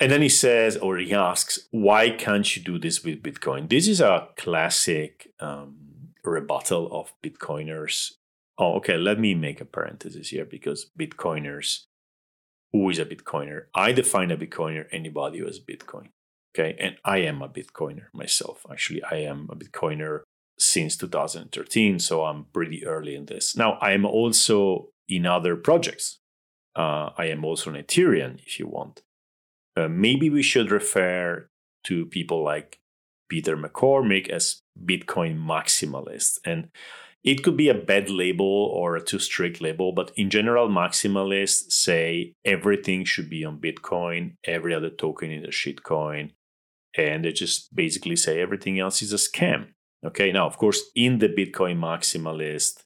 And 0.00 0.10
then 0.10 0.22
he 0.22 0.28
says, 0.28 0.76
or 0.76 0.96
he 0.98 1.14
asks, 1.14 1.68
why 1.70 2.10
can't 2.10 2.56
you 2.56 2.62
do 2.62 2.78
this 2.78 3.04
with 3.04 3.22
Bitcoin? 3.22 3.68
This 3.68 3.86
is 3.86 4.00
a 4.00 4.28
classic 4.36 5.28
um, 5.38 5.76
rebuttal 6.24 6.88
of 6.90 7.12
Bitcoiners 7.24 8.12
Oh, 8.58 8.74
okay. 8.74 8.96
Let 8.96 9.18
me 9.18 9.34
make 9.34 9.60
a 9.60 9.64
parenthesis 9.64 10.28
here 10.28 10.44
because 10.44 10.90
Bitcoiners, 10.98 11.84
who 12.72 12.88
is 12.90 12.98
a 12.98 13.04
Bitcoiner? 13.04 13.64
I 13.74 13.92
define 13.92 14.30
a 14.30 14.36
Bitcoiner 14.36 14.86
anybody 14.92 15.38
who 15.38 15.46
has 15.46 15.58
Bitcoin. 15.58 16.08
Okay. 16.54 16.76
And 16.78 16.96
I 17.04 17.18
am 17.18 17.42
a 17.42 17.48
Bitcoiner 17.48 18.06
myself. 18.12 18.66
Actually, 18.70 19.02
I 19.04 19.16
am 19.16 19.48
a 19.50 19.56
Bitcoiner 19.56 20.20
since 20.58 20.96
2013. 20.96 21.98
So 21.98 22.24
I'm 22.24 22.44
pretty 22.52 22.86
early 22.86 23.14
in 23.14 23.26
this. 23.26 23.56
Now, 23.56 23.78
I 23.80 23.92
am 23.92 24.04
also 24.04 24.90
in 25.08 25.26
other 25.26 25.56
projects. 25.56 26.18
Uh, 26.76 27.10
I 27.18 27.26
am 27.26 27.44
also 27.44 27.70
an 27.70 27.82
Ethereum, 27.82 28.38
if 28.46 28.58
you 28.58 28.66
want. 28.66 29.02
Uh, 29.76 29.88
maybe 29.88 30.28
we 30.28 30.42
should 30.42 30.70
refer 30.70 31.48
to 31.84 32.06
people 32.06 32.44
like 32.44 32.78
Peter 33.28 33.56
McCormack 33.56 34.28
as 34.28 34.60
Bitcoin 34.78 35.38
maximalists. 35.38 36.38
And 36.44 36.68
it 37.24 37.42
could 37.42 37.56
be 37.56 37.68
a 37.68 37.74
bad 37.74 38.10
label 38.10 38.46
or 38.46 38.96
a 38.96 39.02
too 39.02 39.18
strict 39.18 39.60
label, 39.60 39.92
but 39.92 40.10
in 40.16 40.28
general, 40.28 40.68
maximalists 40.68 41.70
say 41.72 42.34
everything 42.44 43.04
should 43.04 43.30
be 43.30 43.44
on 43.44 43.60
Bitcoin, 43.60 44.34
every 44.44 44.74
other 44.74 44.90
token 44.90 45.30
is 45.30 45.44
a 45.44 45.48
shitcoin, 45.48 46.32
and 46.96 47.24
they 47.24 47.32
just 47.32 47.74
basically 47.74 48.16
say 48.16 48.40
everything 48.40 48.78
else 48.78 49.02
is 49.02 49.12
a 49.12 49.16
scam. 49.16 49.68
Okay, 50.04 50.32
now 50.32 50.46
of 50.46 50.58
course, 50.58 50.90
in 50.96 51.18
the 51.18 51.28
Bitcoin 51.28 51.78
maximalist 51.78 52.82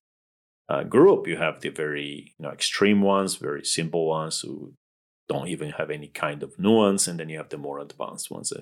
uh, 0.69 0.83
group, 0.83 1.27
you 1.27 1.39
have 1.39 1.61
the 1.63 1.71
very 1.71 2.35
you 2.39 2.43
know 2.45 2.51
extreme 2.51 3.01
ones, 3.01 3.37
very 3.37 3.65
simple 3.65 4.07
ones 4.07 4.41
who 4.41 4.75
don't 5.29 5.49
even 5.49 5.71
have 5.71 5.91
any 5.91 6.09
kind 6.09 6.43
of 6.43 6.59
nuance, 6.59 7.09
and 7.09 7.19
then 7.19 7.29
you 7.29 7.39
have 7.39 7.49
the 7.49 7.59
more 7.59 7.79
advanced 7.81 8.31
ones. 8.31 8.53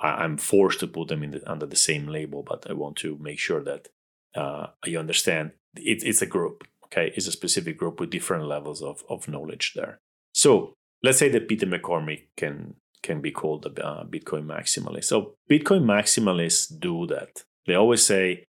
I'm 0.00 0.36
forced 0.36 0.80
to 0.80 0.86
put 0.86 1.08
them 1.08 1.24
in 1.24 1.32
the, 1.32 1.50
under 1.50 1.66
the 1.66 1.76
same 1.76 2.06
label, 2.06 2.44
but 2.44 2.66
I 2.70 2.72
want 2.72 2.96
to 2.98 3.18
make 3.20 3.40
sure 3.40 3.62
that 3.64 3.88
uh, 4.34 4.68
you 4.84 4.98
understand 4.98 5.52
it, 5.74 6.04
it's 6.04 6.22
a 6.22 6.26
group 6.26 6.64
okay? 6.88 7.12
It's 7.14 7.26
a 7.26 7.32
specific 7.32 7.78
group 7.78 8.00
with 8.00 8.10
different 8.10 8.46
levels 8.46 8.82
of, 8.82 9.04
of 9.08 9.28
knowledge 9.28 9.74
there. 9.74 10.00
So 10.32 10.74
let's 11.02 11.18
say 11.18 11.28
that 11.30 11.48
peter 11.48 11.66
mccormack 11.66 12.24
can 12.36 12.74
can 13.02 13.20
be 13.20 13.30
called 13.30 13.64
a 13.64 13.86
uh, 13.86 14.04
bitcoin 14.04 14.44
maximalist. 14.44 15.04
So 15.04 15.34
bitcoin 15.48 15.84
maximalists 15.84 16.66
do 16.78 17.06
that. 17.06 17.44
They 17.66 17.74
always 17.74 18.04
say 18.04 18.44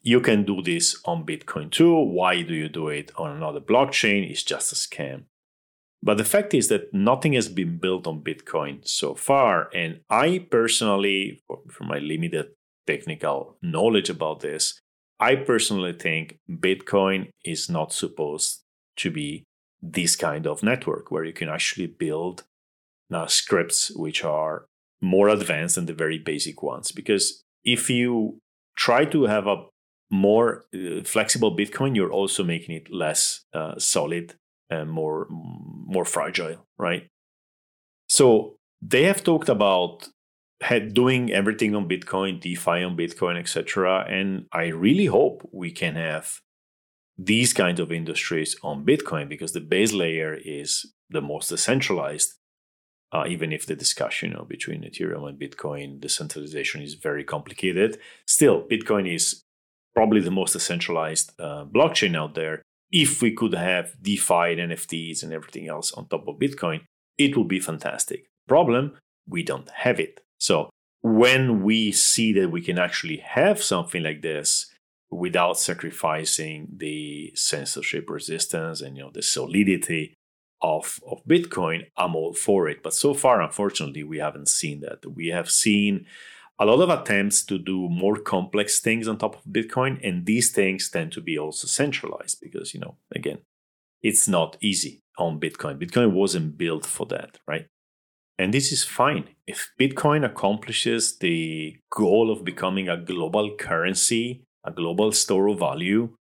you 0.00 0.20
can 0.20 0.44
do 0.44 0.62
this 0.62 0.98
on 1.04 1.26
bitcoin 1.26 1.70
too. 1.70 1.94
Why 1.94 2.42
do 2.42 2.54
you 2.54 2.70
do 2.70 2.88
it 2.88 3.12
on 3.16 3.36
another 3.36 3.60
blockchain? 3.60 4.30
It's 4.30 4.42
just 4.42 4.72
a 4.72 4.74
scam 4.74 5.24
but 6.02 6.16
the 6.16 6.24
fact 6.24 6.54
is 6.54 6.68
that 6.68 6.92
nothing 6.94 7.34
has 7.34 7.48
been 7.48 7.78
built 7.78 8.06
on 8.06 8.22
bitcoin 8.22 8.86
so 8.86 9.14
far 9.14 9.68
and 9.74 10.00
i 10.10 10.38
personally 10.50 11.42
from 11.68 11.88
my 11.88 11.98
limited 11.98 12.46
technical 12.90 13.56
knowledge 13.62 14.10
about 14.10 14.40
this. 14.40 14.80
I 15.18 15.36
personally 15.36 15.92
think 15.92 16.38
Bitcoin 16.50 17.30
is 17.44 17.68
not 17.68 17.92
supposed 17.92 18.62
to 18.96 19.10
be 19.10 19.44
this 19.82 20.16
kind 20.16 20.46
of 20.46 20.62
network 20.62 21.10
where 21.10 21.24
you 21.24 21.32
can 21.32 21.48
actually 21.48 21.86
build 21.86 22.44
uh, 23.12 23.26
scripts 23.26 23.90
which 23.90 24.24
are 24.24 24.66
more 25.00 25.28
advanced 25.28 25.74
than 25.76 25.86
the 25.86 25.94
very 25.94 26.18
basic 26.18 26.62
ones. 26.62 26.92
Because 26.92 27.42
if 27.64 27.90
you 27.90 28.38
try 28.76 29.04
to 29.06 29.24
have 29.24 29.46
a 29.46 29.64
more 30.10 30.64
uh, 30.74 31.02
flexible 31.04 31.56
Bitcoin, 31.56 31.94
you're 31.94 32.12
also 32.12 32.42
making 32.42 32.74
it 32.74 32.92
less 32.92 33.44
uh, 33.52 33.78
solid 33.78 34.34
and 34.70 34.90
more 34.90 35.26
more 35.30 36.04
fragile, 36.04 36.66
right? 36.78 37.08
So 38.08 38.56
they 38.80 39.04
have 39.04 39.22
talked 39.22 39.48
about 39.48 40.08
doing 40.92 41.32
everything 41.32 41.74
on 41.74 41.88
Bitcoin, 41.88 42.40
DeFi 42.40 42.82
on 42.82 42.96
Bitcoin, 42.96 43.38
etc. 43.38 44.04
And 44.08 44.46
I 44.52 44.66
really 44.66 45.06
hope 45.06 45.48
we 45.52 45.70
can 45.70 45.96
have 45.96 46.40
these 47.16 47.52
kinds 47.52 47.80
of 47.80 47.92
industries 47.92 48.56
on 48.62 48.84
Bitcoin 48.84 49.28
because 49.28 49.52
the 49.52 49.60
base 49.60 49.92
layer 49.92 50.34
is 50.34 50.92
the 51.08 51.20
most 51.20 51.48
decentralized. 51.48 52.34
Uh, 53.12 53.24
even 53.26 53.52
if 53.52 53.66
the 53.66 53.74
discussion 53.74 54.30
you 54.30 54.36
know, 54.36 54.44
between 54.44 54.82
Ethereum 54.82 55.28
and 55.28 55.38
Bitcoin 55.38 56.00
decentralization 56.00 56.80
is 56.80 56.94
very 56.94 57.24
complicated, 57.24 57.98
still 58.26 58.62
Bitcoin 58.68 59.12
is 59.12 59.42
probably 59.94 60.20
the 60.20 60.30
most 60.30 60.52
decentralized 60.52 61.32
uh, 61.40 61.64
blockchain 61.64 62.16
out 62.16 62.34
there. 62.34 62.62
If 62.92 63.22
we 63.22 63.32
could 63.32 63.54
have 63.54 63.94
DeFi 64.02 64.58
and 64.58 64.72
NFTs 64.72 65.22
and 65.22 65.32
everything 65.32 65.68
else 65.68 65.92
on 65.92 66.08
top 66.08 66.26
of 66.26 66.38
Bitcoin, 66.38 66.82
it 67.18 67.36
would 67.36 67.48
be 67.48 67.60
fantastic. 67.60 68.24
Problem, 68.48 68.96
we 69.28 69.42
don't 69.42 69.70
have 69.70 70.00
it. 70.00 70.20
So 70.38 70.70
when 71.02 71.62
we 71.62 71.92
see 71.92 72.32
that 72.34 72.50
we 72.50 72.60
can 72.60 72.78
actually 72.78 73.18
have 73.18 73.62
something 73.62 74.02
like 74.02 74.22
this 74.22 74.66
without 75.10 75.58
sacrificing 75.58 76.68
the 76.76 77.32
censorship 77.34 78.08
resistance 78.08 78.80
and 78.80 78.96
you 78.96 79.02
know 79.02 79.10
the 79.12 79.22
solidity 79.22 80.14
of, 80.62 81.00
of 81.10 81.24
Bitcoin, 81.24 81.86
I'm 81.96 82.14
all 82.14 82.34
for 82.34 82.68
it. 82.68 82.82
But 82.82 82.94
so 82.94 83.14
far, 83.14 83.40
unfortunately, 83.40 84.04
we 84.04 84.18
haven't 84.18 84.48
seen 84.48 84.80
that. 84.80 85.10
We 85.10 85.28
have 85.28 85.50
seen 85.50 86.06
a 86.60 86.66
lot 86.66 86.80
of 86.82 86.90
attempts 86.90 87.42
to 87.44 87.58
do 87.58 87.88
more 87.88 88.16
complex 88.16 88.80
things 88.80 89.08
on 89.08 89.16
top 89.16 89.36
of 89.36 89.44
Bitcoin, 89.50 89.98
and 90.06 90.26
these 90.26 90.52
things 90.52 90.90
tend 90.90 91.10
to 91.12 91.22
be 91.22 91.38
also 91.38 91.66
centralized 91.66 92.38
because, 92.42 92.74
you 92.74 92.80
know, 92.80 92.96
again, 93.14 93.38
it's 94.02 94.28
not 94.28 94.58
easy 94.60 95.02
on 95.18 95.40
Bitcoin. 95.40 95.78
Bitcoin 95.78 96.12
wasn't 96.12 96.58
built 96.58 96.84
for 96.84 97.06
that, 97.06 97.38
right? 97.48 97.66
And 98.38 98.52
this 98.52 98.72
is 98.72 98.84
fine. 98.84 99.24
If 99.46 99.70
Bitcoin 99.80 100.24
accomplishes 100.24 101.18
the 101.18 101.78
goal 101.90 102.30
of 102.30 102.44
becoming 102.44 102.88
a 102.88 102.96
global 102.96 103.56
currency, 103.56 104.44
a 104.62 104.70
global 104.70 105.12
store 105.12 105.48
of 105.48 105.58
value, 105.58 106.14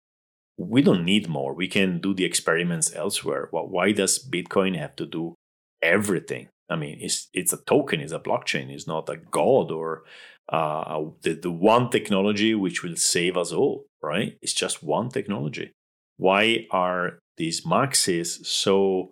we 0.58 0.82
don't 0.84 1.06
need 1.06 1.28
more. 1.28 1.54
We 1.54 1.68
can 1.68 2.00
do 2.00 2.14
the 2.14 2.26
experiments 2.26 2.96
elsewhere. 2.96 3.50
Well, 3.52 3.68
why 3.68 3.92
does 3.92 4.18
Bitcoin 4.18 4.78
have 4.78 4.96
to 4.98 5.06
do 5.06 5.36
everything? 5.82 6.50
I 6.70 6.76
mean, 6.76 6.98
it's 7.02 7.30
it's 7.34 7.54
a 7.54 7.58
token, 7.58 8.02
it's 8.02 8.12
a 8.12 8.20
blockchain, 8.20 8.70
it's 8.70 8.88
not 8.88 9.10
a 9.10 9.18
god 9.18 9.72
or 9.72 10.04
uh, 10.50 11.04
the, 11.22 11.34
the 11.34 11.52
one 11.52 11.90
technology 11.90 12.56
which 12.56 12.84
will 12.84 12.96
save 12.96 13.36
us 13.38 13.52
all, 13.52 13.86
right? 14.02 14.38
It's 14.42 14.54
just 14.54 14.84
one 14.84 15.10
technology. 15.10 15.74
Why 16.18 16.66
are 16.72 17.20
these 17.38 17.66
maxis 17.66 18.46
so 18.46 19.12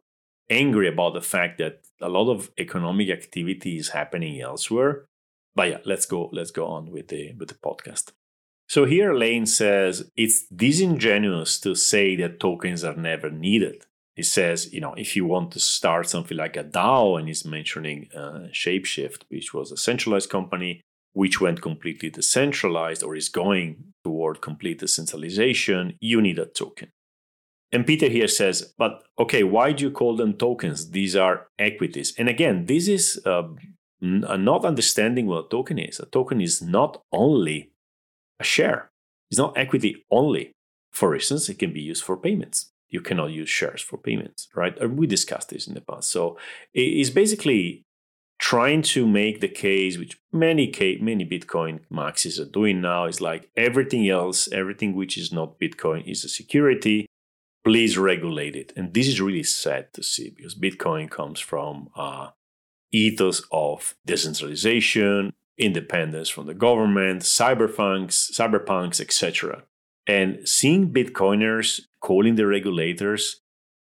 angry 0.49 0.87
about 0.87 1.13
the 1.13 1.21
fact 1.21 1.57
that 1.59 1.81
a 2.01 2.09
lot 2.09 2.29
of 2.29 2.51
economic 2.57 3.09
activity 3.09 3.77
is 3.77 3.89
happening 3.89 4.41
elsewhere. 4.41 5.05
But 5.55 5.69
yeah, 5.69 5.77
let's 5.85 6.05
go 6.05 6.29
let's 6.33 6.51
go 6.51 6.67
on 6.67 6.91
with 6.91 7.07
the 7.07 7.33
with 7.33 7.49
the 7.49 7.55
podcast. 7.55 8.11
So 8.67 8.85
here 8.85 9.13
Lane 9.13 9.45
says 9.45 10.09
it's 10.15 10.45
disingenuous 10.47 11.59
to 11.61 11.75
say 11.75 12.15
that 12.17 12.39
tokens 12.39 12.83
are 12.83 12.95
never 12.95 13.29
needed. 13.29 13.85
He 14.15 14.23
says, 14.23 14.71
you 14.73 14.79
know, 14.79 14.93
if 14.93 15.15
you 15.15 15.25
want 15.25 15.51
to 15.51 15.59
start 15.59 16.07
something 16.07 16.37
like 16.37 16.55
a 16.55 16.63
DAO, 16.63 17.19
and 17.19 17.27
he's 17.27 17.45
mentioning 17.45 18.07
uh, 18.15 18.47
Shapeshift, 18.53 19.23
which 19.27 19.53
was 19.53 19.71
a 19.71 19.77
centralized 19.77 20.29
company 20.29 20.81
which 21.13 21.39
went 21.39 21.61
completely 21.61 22.09
decentralized 22.09 23.01
or 23.01 23.15
is 23.15 23.29
going 23.29 23.93
toward 24.03 24.41
complete 24.41 24.79
decentralization, 24.79 25.97
you 26.01 26.21
need 26.21 26.37
a 26.37 26.45
token. 26.45 26.89
And 27.71 27.87
Peter 27.87 28.09
here 28.09 28.27
says, 28.27 28.73
but 28.77 29.03
okay, 29.17 29.43
why 29.43 29.71
do 29.71 29.85
you 29.85 29.91
call 29.91 30.17
them 30.17 30.33
tokens? 30.33 30.91
These 30.91 31.15
are 31.15 31.47
equities. 31.57 32.13
And 32.17 32.27
again, 32.27 32.65
this 32.65 32.89
is 32.89 33.21
uh, 33.25 33.43
not 34.01 34.65
understanding 34.65 35.27
what 35.27 35.45
a 35.45 35.49
token 35.49 35.79
is. 35.79 35.99
A 35.99 36.05
token 36.05 36.41
is 36.41 36.61
not 36.61 37.01
only 37.13 37.71
a 38.39 38.43
share, 38.43 38.91
it's 39.31 39.39
not 39.39 39.57
equity 39.57 40.05
only. 40.11 40.51
For 40.91 41.15
instance, 41.15 41.49
it 41.49 41.59
can 41.59 41.73
be 41.73 41.81
used 41.81 42.03
for 42.03 42.17
payments. 42.17 42.71
You 42.95 43.01
cannot 43.01 43.31
use 43.41 43.49
shares 43.49 43.81
for 43.81 43.97
payments, 43.97 44.47
right? 44.55 44.75
And 44.79 44.97
we 44.97 45.05
discussed 45.07 45.49
this 45.49 45.67
in 45.67 45.73
the 45.73 45.81
past. 45.81 46.09
So 46.09 46.37
it's 46.73 47.09
basically 47.09 47.83
trying 48.39 48.81
to 48.93 49.07
make 49.07 49.41
the 49.41 49.53
case, 49.67 49.97
which 49.97 50.17
many 50.31 50.65
many 51.09 51.25
Bitcoin 51.25 51.79
maxis 51.91 52.39
are 52.39 52.51
doing 52.59 52.81
now, 52.81 53.01
is 53.05 53.19
like 53.29 53.49
everything 53.67 54.03
else, 54.09 54.37
everything 54.51 54.91
which 54.95 55.17
is 55.17 55.29
not 55.31 55.59
Bitcoin 55.59 55.99
is 56.09 56.23
a 56.23 56.29
security 56.29 57.07
please 57.65 57.97
regulate 57.97 58.55
it. 58.55 58.71
And 58.77 58.93
this 58.93 59.07
is 59.07 59.19
really 59.19 59.43
sad 59.43 59.91
to 59.93 60.03
see 60.03 60.29
because 60.29 60.55
Bitcoin 60.55 61.09
comes 61.09 61.39
from 61.39 61.89
uh, 61.95 62.29
ethos 62.91 63.41
of 63.51 63.95
decentralization, 64.05 65.33
independence 65.57 66.29
from 66.29 66.45
the 66.45 66.53
government, 66.53 67.23
cyberpunks, 67.23 68.31
cypherpunks, 68.31 69.01
etc. 69.01 69.63
And 70.07 70.47
seeing 70.47 70.93
Bitcoiners 70.93 71.81
calling 71.99 72.35
the 72.35 72.45
regulators 72.45 73.41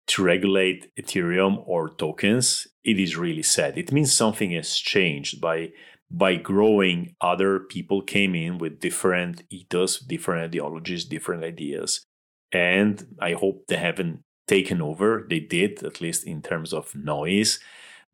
to 0.08 0.24
regulate 0.24 0.90
Ethereum 0.96 1.64
or 1.68 1.90
tokens, 1.90 2.68
it 2.84 2.98
is 3.00 3.18
really 3.18 3.44
sad. 3.44 3.78
It 3.78 3.92
means 3.92 4.14
something 4.14 4.52
has 4.52 4.78
changed 4.78 5.42
by 5.42 5.72
by 6.10 6.36
growing. 6.36 7.16
Other 7.20 7.60
people 7.60 8.02
came 8.02 8.34
in 8.34 8.58
with 8.58 8.80
different 8.80 9.44
ethos, 9.50 10.00
different 10.00 10.46
ideologies, 10.46 11.04
different 11.04 11.44
ideas, 11.44 12.06
and 12.54 13.16
I 13.22 13.34
hope 13.34 13.68
they 13.68 13.76
haven't 13.76 14.24
taken 14.48 14.82
over. 14.82 15.26
They 15.30 15.42
did, 15.42 15.84
at 15.84 16.00
least 16.00 16.26
in 16.26 16.42
terms 16.42 16.74
of 16.74 16.96
noise. 16.96 17.60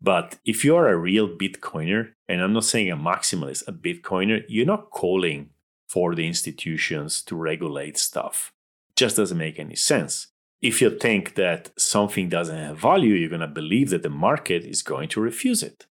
But 0.01 0.37
if 0.43 0.65
you 0.65 0.75
are 0.75 0.89
a 0.89 0.97
real 0.97 1.29
Bitcoiner, 1.29 2.13
and 2.27 2.41
I'm 2.41 2.53
not 2.53 2.65
saying 2.65 2.91
a 2.91 2.97
maximalist, 2.97 3.67
a 3.67 3.71
Bitcoiner, 3.71 4.43
you're 4.49 4.65
not 4.65 4.89
calling 4.89 5.51
for 5.93 6.15
the 6.15 6.25
institutions 6.25 7.21
to 7.21 7.35
regulate 7.35 7.99
stuff. 7.99 8.51
Just 8.95 9.17
doesn't 9.17 9.37
make 9.37 9.59
any 9.59 9.75
sense. 9.75 10.27
If 10.59 10.81
you 10.81 10.89
think 10.89 11.35
that 11.35 11.71
something 11.77 12.29
doesn't 12.29 12.57
have 12.67 12.79
value, 12.79 13.13
you're 13.13 13.35
going 13.37 13.49
to 13.49 13.61
believe 13.61 13.91
that 13.91 14.01
the 14.01 14.09
market 14.29 14.63
is 14.63 14.81
going 14.81 15.09
to 15.09 15.21
refuse 15.21 15.61
it. 15.61 15.85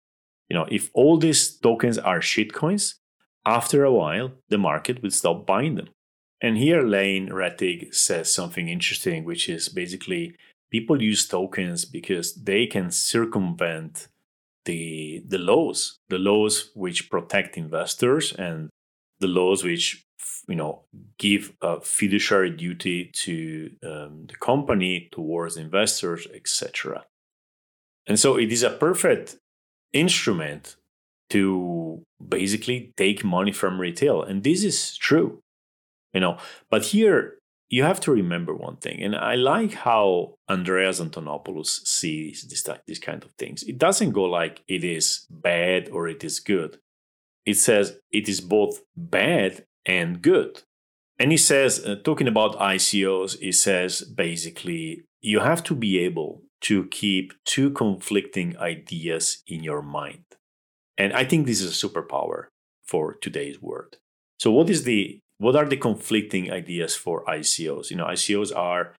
You 0.49 0.55
know, 0.57 0.67
if 0.69 0.89
all 0.93 1.17
these 1.17 1.57
tokens 1.57 1.97
are 1.97 2.19
shitcoins, 2.19 2.95
after 3.45 3.85
a 3.85 3.93
while, 3.93 4.31
the 4.49 4.57
market 4.57 5.01
will 5.01 5.11
stop 5.11 5.45
buying 5.45 5.75
them. 5.75 5.89
And 6.41 6.57
here 6.57 6.81
Lane 6.81 7.29
Rettig 7.29 7.95
says 7.95 8.33
something 8.33 8.67
interesting, 8.67 9.23
which 9.23 9.47
is 9.47 9.69
basically 9.69 10.35
people 10.69 11.01
use 11.01 11.25
tokens 11.27 11.85
because 11.85 12.35
they 12.35 12.67
can 12.67 12.91
circumvent 12.91 14.09
the 14.65 15.23
the 15.27 15.37
laws, 15.37 15.99
the 16.09 16.17
laws 16.17 16.71
which 16.73 17.09
protect 17.09 17.57
investors 17.57 18.33
and 18.33 18.69
the 19.19 19.27
laws 19.27 19.63
which 19.63 20.05
you 20.47 20.55
know 20.55 20.83
give 21.17 21.53
a 21.61 21.81
fiduciary 21.81 22.49
duty 22.49 23.05
to 23.13 23.71
um, 23.83 24.25
the 24.27 24.35
company 24.35 25.09
towards 25.11 25.57
investors, 25.57 26.27
etc. 26.33 27.05
And 28.07 28.19
so 28.19 28.37
it 28.37 28.51
is 28.51 28.63
a 28.63 28.69
perfect 28.69 29.37
instrument 29.93 30.75
to 31.29 32.03
basically 32.25 32.93
take 32.97 33.23
money 33.23 33.51
from 33.51 33.79
retail, 33.79 34.21
and 34.21 34.43
this 34.43 34.63
is 34.63 34.97
true 34.97 35.43
you 36.13 36.19
know. 36.19 36.37
But 36.69 36.85
here 36.85 37.39
you 37.69 37.83
have 37.83 37.99
to 37.99 38.11
remember 38.11 38.53
one 38.53 38.75
thing 38.75 39.01
and 39.01 39.15
i 39.15 39.33
like 39.33 39.73
how 39.73 40.35
andreas 40.47 40.99
antonopoulos 40.99 41.87
sees 41.87 42.43
this, 42.43 42.61
this 42.85 42.99
kind 42.99 43.23
of 43.23 43.31
things. 43.31 43.63
It 43.63 43.79
doesn't 43.79 44.11
go 44.11 44.25
like 44.25 44.61
it 44.67 44.83
is 44.83 45.25
bad 45.31 45.89
or 45.89 46.07
it 46.07 46.23
is 46.23 46.39
good 46.39 46.77
it 47.45 47.55
says 47.55 47.97
it 48.11 48.27
is 48.29 48.41
both 48.41 48.81
bad 48.95 49.65
and 49.85 50.21
good. 50.21 50.61
And 51.19 51.31
he 51.31 51.37
says 51.37 51.85
uh, 51.85 51.95
talking 52.03 52.27
about 52.27 52.57
icos 52.59 53.37
he 53.39 53.51
says 53.51 54.01
basically 54.01 55.03
you 55.21 55.39
have 55.39 55.63
to 55.63 55.75
be 55.75 55.99
able 55.99 56.41
to 56.61 56.85
keep 56.85 57.33
two 57.45 57.69
conflicting 57.71 58.57
ideas 58.57 59.43
in 59.47 59.63
your 59.63 59.81
mind. 59.81 60.25
And 60.97 61.13
i 61.13 61.23
think 61.25 61.45
this 61.45 61.61
is 61.61 61.71
a 61.71 61.87
superpower 61.87 62.47
for 62.83 63.15
today's 63.15 63.61
world. 63.61 63.97
So 64.39 64.51
what 64.51 64.69
is 64.69 64.83
the 64.83 65.19
what 65.37 65.55
are 65.55 65.65
the 65.65 65.77
conflicting 65.77 66.51
ideas 66.51 66.95
for 66.95 67.25
ICOs? 67.25 67.89
You 67.89 67.97
know, 67.97 68.05
ICOs 68.05 68.55
are 68.55 68.93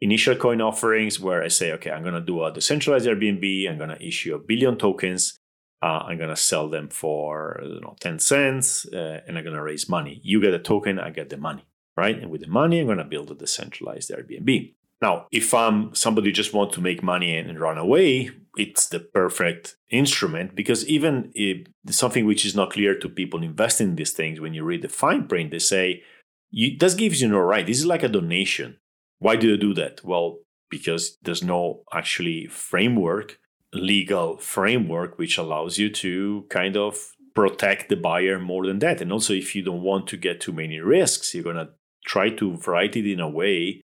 initial 0.00 0.36
coin 0.36 0.60
offerings 0.60 1.18
where 1.18 1.42
I 1.42 1.48
say, 1.48 1.72
okay, 1.72 1.90
I'm 1.90 2.02
going 2.02 2.14
to 2.14 2.20
do 2.20 2.44
a 2.44 2.52
decentralized 2.52 3.06
Airbnb, 3.06 3.68
I'm 3.68 3.78
going 3.78 3.90
to 3.90 4.06
issue 4.06 4.34
a 4.34 4.38
billion 4.38 4.76
tokens, 4.76 5.38
uh, 5.82 6.04
I'm 6.06 6.18
gonna 6.18 6.36
sell 6.36 6.68
them 6.68 6.88
for 6.88 7.60
you 7.62 7.80
know, 7.80 7.96
10 8.00 8.18
cents 8.18 8.86
uh, 8.86 9.20
and 9.26 9.38
I'm 9.38 9.44
gonna 9.44 9.62
raise 9.62 9.88
money. 9.88 10.20
You 10.22 10.40
get 10.40 10.54
a 10.54 10.58
token, 10.58 10.98
I 10.98 11.10
get 11.10 11.30
the 11.30 11.36
money, 11.36 11.64
right? 11.96 12.18
And 12.18 12.30
with 12.30 12.42
the 12.42 12.48
money, 12.48 12.80
I'm 12.80 12.86
gonna 12.86 13.04
build 13.04 13.30
a 13.30 13.34
decentralized 13.34 14.10
Airbnb. 14.10 14.74
Now, 15.02 15.26
if 15.32 15.54
I'm 15.54 15.94
somebody 15.94 16.30
just 16.30 16.52
want 16.52 16.72
to 16.74 16.82
make 16.82 17.02
money 17.02 17.34
and 17.36 17.58
run 17.58 17.78
away, 17.78 18.30
it's 18.56 18.88
the 18.88 19.00
perfect 19.00 19.76
instrument 19.88 20.54
because 20.54 20.86
even 20.86 21.32
if 21.34 21.66
something 21.88 22.26
which 22.26 22.44
is 22.44 22.54
not 22.54 22.72
clear 22.72 22.98
to 22.98 23.08
people 23.08 23.42
investing 23.42 23.90
in 23.90 23.96
these 23.96 24.12
things, 24.12 24.40
when 24.40 24.52
you 24.52 24.62
read 24.62 24.82
the 24.82 24.88
fine 24.88 25.26
print, 25.26 25.52
they 25.52 25.58
say, 25.58 26.02
you, 26.50 26.76
this 26.76 26.94
gives 26.94 27.22
you 27.22 27.28
no 27.28 27.38
right. 27.38 27.66
This 27.66 27.78
is 27.78 27.86
like 27.86 28.02
a 28.02 28.08
donation. 28.08 28.76
Why 29.18 29.36
do 29.36 29.48
you 29.48 29.56
do 29.56 29.72
that? 29.74 30.04
Well, 30.04 30.40
because 30.68 31.16
there's 31.22 31.42
no 31.42 31.82
actually 31.92 32.46
framework, 32.46 33.38
legal 33.72 34.36
framework, 34.38 35.18
which 35.18 35.38
allows 35.38 35.78
you 35.78 35.90
to 35.90 36.46
kind 36.50 36.76
of 36.76 37.12
protect 37.34 37.88
the 37.88 37.96
buyer 37.96 38.38
more 38.38 38.66
than 38.66 38.80
that. 38.80 39.00
And 39.00 39.12
also, 39.12 39.32
if 39.32 39.54
you 39.54 39.62
don't 39.62 39.82
want 39.82 40.06
to 40.08 40.16
get 40.16 40.40
too 40.40 40.52
many 40.52 40.78
risks, 40.80 41.34
you're 41.34 41.44
going 41.44 41.56
to 41.56 41.70
try 42.04 42.30
to 42.30 42.56
write 42.66 42.96
it 42.96 43.10
in 43.10 43.20
a 43.20 43.28
way 43.28 43.82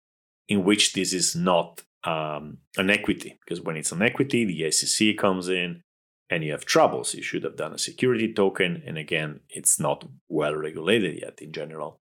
in 0.48 0.64
which 0.64 0.92
this 0.92 1.12
is 1.12 1.34
not 1.34 1.82
um, 2.04 2.58
an 2.76 2.90
equity. 2.90 3.38
Because 3.40 3.62
when 3.62 3.76
it's 3.76 3.92
an 3.92 4.02
equity, 4.02 4.44
the 4.44 4.70
SEC 4.70 5.16
comes 5.16 5.48
in 5.48 5.82
and 6.28 6.44
you 6.44 6.52
have 6.52 6.64
troubles. 6.64 7.14
You 7.14 7.22
should 7.22 7.44
have 7.44 7.56
done 7.56 7.72
a 7.72 7.78
security 7.78 8.32
token. 8.32 8.82
And 8.86 8.98
again, 8.98 9.40
it's 9.48 9.80
not 9.80 10.06
well 10.28 10.54
regulated 10.54 11.20
yet 11.20 11.40
in 11.40 11.52
general. 11.52 12.00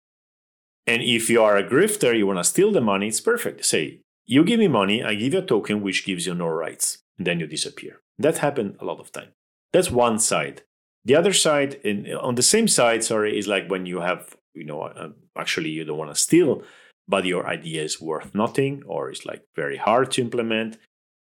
And 0.87 1.01
if 1.03 1.29
you 1.29 1.41
are 1.43 1.57
a 1.57 1.63
grifter, 1.63 2.17
you 2.17 2.27
want 2.27 2.39
to 2.39 2.43
steal 2.43 2.71
the 2.71 2.81
money, 2.81 3.07
it's 3.07 3.21
perfect. 3.21 3.65
Say, 3.65 4.01
you 4.25 4.43
give 4.43 4.59
me 4.59 4.67
money, 4.67 5.03
I 5.03 5.15
give 5.15 5.33
you 5.33 5.39
a 5.39 5.45
token 5.45 5.81
which 5.81 6.05
gives 6.05 6.25
you 6.25 6.33
no 6.33 6.47
rights. 6.47 6.99
And 7.17 7.27
then 7.27 7.39
you 7.39 7.47
disappear. 7.47 8.01
That 8.17 8.39
happened 8.39 8.77
a 8.79 8.85
lot 8.85 8.99
of 8.99 9.11
time. 9.11 9.29
That's 9.73 9.91
one 9.91 10.19
side. 10.19 10.63
The 11.05 11.15
other 11.15 11.33
side, 11.33 11.75
in, 11.83 12.13
on 12.13 12.35
the 12.35 12.43
same 12.43 12.67
side, 12.67 13.03
sorry, 13.03 13.37
is 13.37 13.47
like 13.47 13.69
when 13.69 13.85
you 13.85 14.01
have, 14.01 14.35
you 14.53 14.65
know, 14.65 14.81
uh, 14.81 15.09
actually 15.37 15.69
you 15.69 15.83
don't 15.83 15.97
want 15.97 16.13
to 16.13 16.21
steal, 16.21 16.63
but 17.07 17.25
your 17.25 17.47
idea 17.47 17.83
is 17.83 18.01
worth 18.01 18.35
nothing 18.35 18.83
or 18.85 19.09
it's 19.09 19.25
like 19.25 19.43
very 19.55 19.77
hard 19.77 20.11
to 20.11 20.21
implement. 20.21 20.77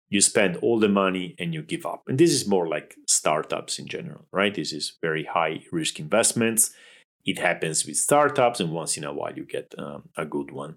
You 0.08 0.20
spend 0.20 0.56
all 0.58 0.78
the 0.78 0.88
money 0.88 1.34
and 1.38 1.52
you 1.52 1.62
give 1.62 1.84
up. 1.84 2.04
And 2.06 2.18
this 2.18 2.30
is 2.30 2.48
more 2.48 2.68
like 2.68 2.94
startups 3.08 3.78
in 3.78 3.86
general, 3.88 4.26
right? 4.32 4.54
This 4.54 4.72
is 4.72 4.96
very 5.02 5.24
high 5.24 5.64
risk 5.72 5.98
investments 5.98 6.70
it 7.26 7.40
happens 7.40 7.84
with 7.84 7.96
startups, 7.96 8.60
and 8.60 8.70
once 8.70 8.96
in 8.96 9.04
a 9.04 9.12
while 9.12 9.34
you 9.34 9.44
get 9.44 9.74
um, 9.76 10.08
a 10.16 10.24
good 10.24 10.52
one. 10.52 10.76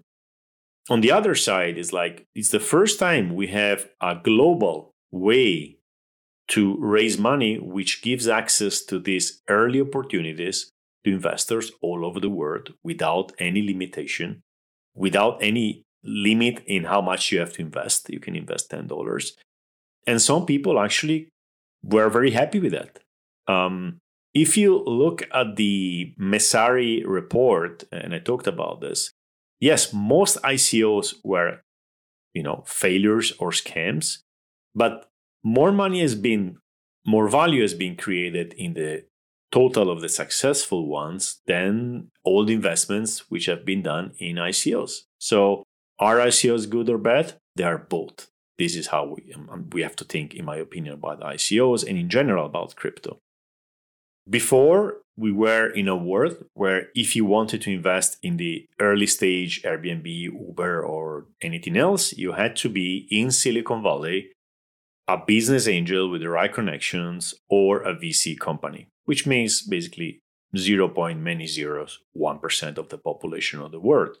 On 0.90 1.00
the 1.00 1.12
other 1.12 1.36
side, 1.36 1.78
is 1.78 1.92
like 1.92 2.26
it's 2.34 2.50
the 2.50 2.58
first 2.58 2.98
time 2.98 3.34
we 3.34 3.46
have 3.46 3.88
a 4.00 4.16
global 4.16 4.89
way 5.10 5.76
to 6.48 6.76
raise 6.78 7.18
money, 7.18 7.58
which 7.58 8.02
gives 8.02 8.26
access 8.28 8.82
to 8.82 8.98
these 8.98 9.40
early 9.48 9.80
opportunities 9.80 10.70
to 11.04 11.12
investors 11.12 11.70
all 11.80 12.04
over 12.04 12.20
the 12.20 12.28
world 12.28 12.74
without 12.82 13.32
any 13.38 13.62
limitation, 13.62 14.42
without 14.94 15.38
any 15.40 15.84
limit 16.02 16.62
in 16.66 16.84
how 16.84 17.00
much 17.00 17.30
you 17.30 17.38
have 17.38 17.52
to 17.54 17.62
invest. 17.62 18.10
You 18.10 18.20
can 18.20 18.34
invest 18.34 18.70
$10. 18.70 19.32
And 20.06 20.20
some 20.20 20.46
people 20.46 20.80
actually 20.80 21.28
were 21.82 22.08
very 22.08 22.32
happy 22.32 22.58
with 22.58 22.72
that. 22.72 22.98
Um, 23.46 23.98
if 24.34 24.56
you 24.56 24.82
look 24.84 25.28
at 25.32 25.56
the 25.56 26.14
Messari 26.18 27.02
report, 27.06 27.84
and 27.90 28.14
I 28.14 28.18
talked 28.18 28.46
about 28.46 28.80
this, 28.80 29.12
yes, 29.60 29.92
most 29.92 30.40
ICOs 30.42 31.14
were, 31.24 31.60
you 32.32 32.42
know, 32.42 32.64
failures 32.66 33.32
or 33.38 33.50
scams, 33.50 34.18
but 34.74 35.08
more 35.42 35.72
money 35.72 36.00
has 36.00 36.14
been, 36.14 36.58
more 37.06 37.28
value 37.28 37.62
has 37.62 37.74
been 37.74 37.96
created 37.96 38.52
in 38.54 38.74
the 38.74 39.04
total 39.50 39.90
of 39.90 40.00
the 40.00 40.08
successful 40.08 40.86
ones 40.86 41.40
than 41.46 42.08
all 42.24 42.44
the 42.44 42.54
investments 42.54 43.30
which 43.30 43.46
have 43.46 43.64
been 43.64 43.82
done 43.82 44.12
in 44.18 44.36
ICOs. 44.36 45.00
So 45.18 45.64
are 45.98 46.16
ICOs 46.16 46.68
good 46.68 46.88
or 46.88 46.98
bad? 46.98 47.34
They 47.56 47.64
are 47.64 47.78
both. 47.78 48.28
This 48.58 48.76
is 48.76 48.88
how 48.88 49.16
we, 49.16 49.32
um, 49.34 49.68
we 49.72 49.82
have 49.82 49.96
to 49.96 50.04
think, 50.04 50.34
in 50.34 50.44
my 50.44 50.56
opinion, 50.56 50.94
about 50.94 51.20
ICOs 51.20 51.86
and 51.86 51.98
in 51.98 52.08
general 52.08 52.46
about 52.46 52.76
crypto. 52.76 53.18
Before, 54.28 54.98
we 55.16 55.32
were 55.32 55.68
in 55.68 55.88
a 55.88 55.96
world 55.96 56.44
where 56.54 56.88
if 56.94 57.16
you 57.16 57.24
wanted 57.24 57.62
to 57.62 57.70
invest 57.70 58.18
in 58.22 58.36
the 58.36 58.66
early 58.80 59.06
stage 59.06 59.62
Airbnb, 59.62 60.06
Uber, 60.06 60.82
or 60.82 61.26
anything 61.42 61.76
else, 61.76 62.12
you 62.12 62.32
had 62.32 62.56
to 62.56 62.68
be 62.68 63.08
in 63.10 63.30
Silicon 63.30 63.82
Valley, 63.82 64.30
a 65.10 65.20
business 65.26 65.66
angel 65.66 66.08
with 66.08 66.20
the 66.20 66.28
right 66.28 66.52
connections, 66.52 67.34
or 67.48 67.82
a 67.82 67.96
VC 67.96 68.38
company, 68.38 68.86
which 69.06 69.26
means 69.26 69.60
basically 69.60 70.20
0. 70.56 71.14
many 71.16 71.48
zeros, 71.48 71.98
1% 72.16 72.78
of 72.78 72.90
the 72.90 72.98
population 72.98 73.60
of 73.60 73.72
the 73.72 73.80
world. 73.80 74.18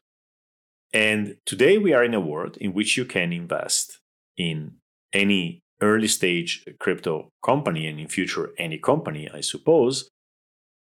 And 0.92 1.36
today 1.46 1.78
we 1.78 1.92
are 1.92 2.02
in 2.02 2.14
a 2.14 2.20
world 2.20 2.56
in 2.56 2.72
which 2.72 2.96
you 2.96 3.04
can 3.04 3.32
invest 3.32 4.00
in 4.36 4.78
any 5.12 5.60
early 5.80 6.08
stage 6.08 6.64
crypto 6.80 7.28
company 7.44 7.86
and 7.86 8.00
in 8.00 8.08
future 8.08 8.50
any 8.58 8.78
company, 8.78 9.30
I 9.32 9.42
suppose, 9.42 10.08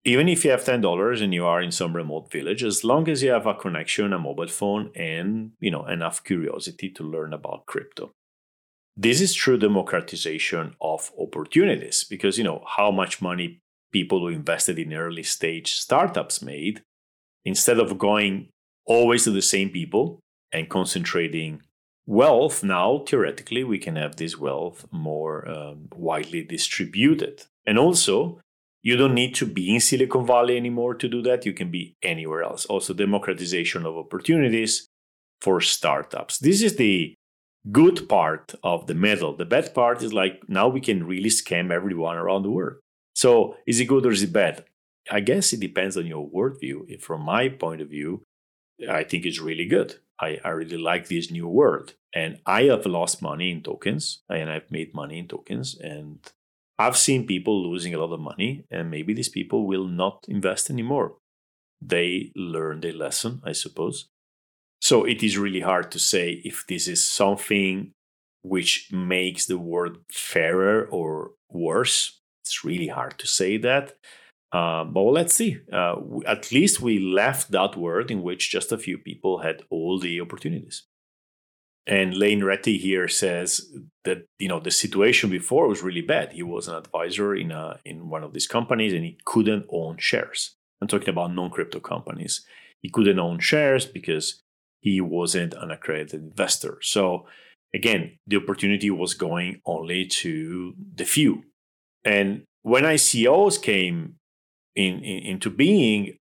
even 0.05 0.29
if 0.29 0.45
you 0.45 0.51
have 0.51 0.65
$10 0.65 1.23
and 1.23 1.33
you 1.33 1.47
are 1.47 1.63
in 1.63 1.73
some 1.73 1.97
remote 1.97 2.31
village, 2.31 2.63
as 2.63 2.85
long 2.85 3.09
as 3.09 3.23
you 3.23 3.31
have 3.31 3.47
a 3.47 3.55
connection, 3.55 4.13
a 4.13 4.19
mobile 4.19 4.49
phone, 4.49 4.91
and 4.95 5.53
you 5.61 5.71
know 5.71 5.87
enough 5.87 6.23
curiosity 6.23 6.91
to 6.91 7.03
learn 7.03 7.33
about 7.33 7.65
crypto. 7.65 8.13
This 8.97 9.21
is 9.21 9.35
true 9.35 9.59
democratization 9.59 10.77
of 10.81 11.11
opportunities 11.19 12.05
because 12.05 12.39
you 12.39 12.45
know 12.45 12.65
how 12.77 12.91
much 12.91 13.21
money 13.21 13.61
people 13.93 14.21
who 14.21 14.29
invested 14.29 14.79
in 14.79 14.93
early 14.93 15.23
stage 15.23 15.75
startups 15.75 16.43
made 16.43 16.83
instead 17.45 17.79
of 17.79 17.99
going 17.99 18.49
always 18.87 19.25
to 19.25 19.31
the 19.31 19.43
same 19.43 19.71
people 19.71 20.21
and 20.53 20.69
concentrating 20.69 21.63
wealth 22.07 22.63
now 22.63 23.03
theoretically 23.09 23.65
we 23.65 23.79
can 23.79 23.97
have 23.97 24.17
this 24.17 24.39
wealth 24.39 24.87
more 24.91 25.49
um, 25.49 25.89
widely 25.95 26.43
distributed. 26.45 27.45
And 27.67 27.79
also 27.79 28.41
you 28.83 28.97
don't 28.97 29.15
need 29.15 29.35
to 29.37 29.47
be 29.47 29.75
in 29.75 29.81
silicon 29.81 30.27
valley 30.27 30.57
anymore 30.57 30.95
to 30.97 31.09
do 31.09 31.23
that. 31.23 31.47
You 31.47 31.55
can 31.55 31.71
be 31.71 31.97
anywhere 32.03 32.43
else. 32.43 32.67
Also 32.67 32.93
democratization 32.93 33.87
of 33.87 33.97
opportunities 33.97 34.87
for 35.41 35.61
startups. 35.61 36.39
This 36.39 36.63
is 36.63 36.77
the 36.77 37.15
good 37.73 38.09
part 38.09 38.55
of 38.63 38.87
the 38.87 38.95
medal 38.95 39.35
the 39.37 39.45
bad 39.45 39.75
part 39.75 40.03
is 40.03 40.13
like 40.13 40.43
now 40.49 40.69
we 40.69 40.81
can 40.81 41.07
really 41.07 41.31
scam 41.31 41.71
everyone 41.71 42.17
around 42.17 42.43
the 42.43 42.51
world 42.51 42.77
so 43.15 43.57
is 43.67 43.81
it 43.81 43.87
good 43.87 44.05
or 44.05 44.11
is 44.11 44.23
it 44.23 44.33
bad 44.33 44.65
i 45.11 45.21
guess 45.21 45.53
it 45.53 45.61
depends 45.61 45.97
on 45.97 46.07
your 46.07 46.29
worldview 46.29 47.01
from 47.01 47.23
my 47.23 47.49
point 47.49 47.81
of 47.81 47.89
view 47.89 48.23
i 48.89 49.03
think 49.03 49.25
it's 49.25 49.41
really 49.41 49.67
good 49.67 49.97
I, 50.21 50.39
I 50.45 50.51
really 50.51 50.77
like 50.77 51.09
this 51.09 51.31
new 51.31 51.49
world. 51.49 51.95
And 52.15 52.39
I 52.47 52.65
have 52.65 52.87
lost 52.87 53.23
money 53.23 53.51
in 53.51 53.63
tokens 53.63 54.23
and 54.29 54.49
I've 54.51 54.71
made 54.71 54.95
money 54.95 55.19
in 55.19 55.29
tokens. 55.29 55.77
And 55.79 56.19
I've 56.79 56.97
seen 56.97 57.27
people 57.27 57.69
losing 57.69 57.95
a 57.95 57.99
lot 57.99 58.13
of 58.13 58.21
money. 58.21 58.65
And 58.71 58.91
maybe 58.91 59.15
these 59.15 59.29
people 59.29 59.67
will 59.67 59.87
not 59.87 60.25
invest 60.29 60.71
anymore. 60.71 61.17
They 61.81 62.33
learned 62.37 62.85
a 62.85 62.93
lesson, 62.93 63.43
I 63.45 63.53
suppose. 63.53 64.07
So 64.85 65.05
it 65.05 65.23
is 65.23 65.39
really 65.39 65.61
hard 65.61 65.91
to 65.93 65.99
say 65.99 66.43
if 66.45 66.67
this 66.67 66.89
is 66.89 67.03
something 67.03 67.93
which 68.43 68.91
makes 68.93 69.47
the 69.47 69.57
world 69.57 69.97
fairer 70.13 70.87
or 70.91 71.31
worse. 71.51 72.21
It's 72.45 72.67
really 72.67 72.89
hard 72.89 73.19
to 73.21 73.27
say 73.27 73.57
that. 73.57 73.95
Uh, 74.53 74.85
but 74.85 75.01
let's 75.05 75.35
see. 75.35 75.57
Uh, 75.73 75.97
at 76.27 76.53
least 76.53 76.83
we 76.83 76.99
left 76.99 77.51
that 77.51 77.77
world 77.77 78.11
in 78.11 78.23
which 78.23 78.51
just 78.51 78.73
a 78.73 78.77
few 78.77 78.99
people 78.99 79.39
had 79.39 79.63
all 79.71 79.99
the 79.99 80.21
opportunities. 80.21 80.83
And 81.87 82.15
Lane 82.15 82.43
Rettig 82.43 82.79
here 82.81 83.09
says 83.09 83.73
that 84.05 84.27
you 84.39 84.49
know 84.49 84.61
the 84.61 84.71
situation 84.71 85.31
before 85.31 85.67
was 85.67 85.83
really 85.83 86.03
bad. 86.03 86.33
He 86.33 86.43
was 86.43 86.69
an 86.69 86.75
advisor 86.75 87.35
in 87.35 87.53
a 87.53 87.79
in 87.87 88.11
one 88.11 88.23
of 88.23 88.35
these 88.35 88.47
companies 88.47 88.93
and 88.93 89.05
he 89.05 89.19
couldn't 89.25 89.65
own 89.71 89.97
shares. 89.97 90.57
I'm 90.83 90.89
talking 90.89 91.09
about 91.09 91.35
non-crypto 91.35 91.81
companies. 91.81 92.45
He 92.83 92.91
couldn't 92.91 93.19
own 93.19 93.39
shares 93.39 93.87
because 93.87 94.44
he 94.85 95.01
wasn't 95.01 95.55
an 95.55 95.71
accredited 95.71 96.21
investor. 96.21 96.79
So 96.83 97.27
again, 97.73 98.19
the 98.27 98.37
opportunity 98.37 98.91
was 98.91 99.15
going 99.15 99.63
only 99.65 100.05
to 100.07 100.75
the 100.95 101.07
few. 101.07 101.45
And 102.05 102.45
when 102.63 102.85
ICOs 102.85 103.61
came 103.61 104.17
in, 104.77 105.03
in, 105.03 105.19
into 105.25 105.49
being, 105.49 106.19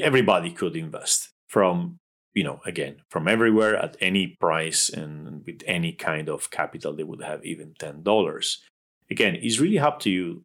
everybody 0.00 0.52
could 0.52 0.76
invest 0.76 1.30
from 1.48 1.98
you 2.34 2.44
know 2.44 2.60
again 2.66 2.96
from 3.08 3.26
everywhere 3.26 3.74
at 3.76 3.96
any 4.00 4.36
price 4.38 4.88
and 4.90 5.44
with 5.46 5.62
any 5.66 5.92
kind 5.92 6.28
of 6.28 6.50
capital 6.50 6.92
they 6.92 7.02
would 7.02 7.22
have 7.22 7.44
even 7.44 7.74
ten 7.78 8.02
dollars. 8.02 8.62
Again, 9.10 9.36
it's 9.40 9.58
really 9.58 9.78
up 9.78 9.98
to 10.00 10.10
you 10.10 10.44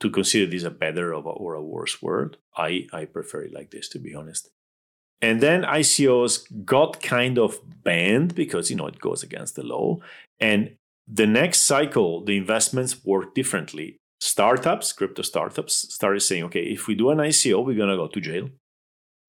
to 0.00 0.10
consider 0.10 0.50
this 0.50 0.62
a 0.62 0.70
better 0.70 1.12
or 1.14 1.54
a 1.54 1.62
worse 1.62 2.00
word. 2.00 2.38
I 2.56 2.86
I 2.92 3.04
prefer 3.04 3.42
it 3.42 3.52
like 3.52 3.70
this 3.70 3.88
to 3.90 3.98
be 3.98 4.14
honest. 4.14 4.48
And 5.20 5.40
then 5.40 5.62
ICOs 5.62 6.64
got 6.64 7.02
kind 7.02 7.38
of 7.38 7.58
banned 7.82 8.34
because 8.34 8.70
you 8.70 8.76
know 8.76 8.86
it 8.86 9.00
goes 9.00 9.22
against 9.22 9.56
the 9.56 9.64
law. 9.64 9.98
And 10.38 10.76
the 11.06 11.26
next 11.26 11.62
cycle, 11.62 12.24
the 12.24 12.36
investments 12.36 13.04
work 13.04 13.34
differently. 13.34 13.96
startups, 14.20 14.92
crypto 14.92 15.22
startups, 15.22 15.94
started 15.94 16.20
saying, 16.20 16.42
okay, 16.42 16.64
if 16.64 16.88
we 16.88 16.94
do 16.96 17.10
an 17.10 17.18
ICO, 17.18 17.64
we're 17.64 17.76
gonna 17.76 17.96
go 17.96 18.08
to 18.08 18.20
jail. 18.20 18.48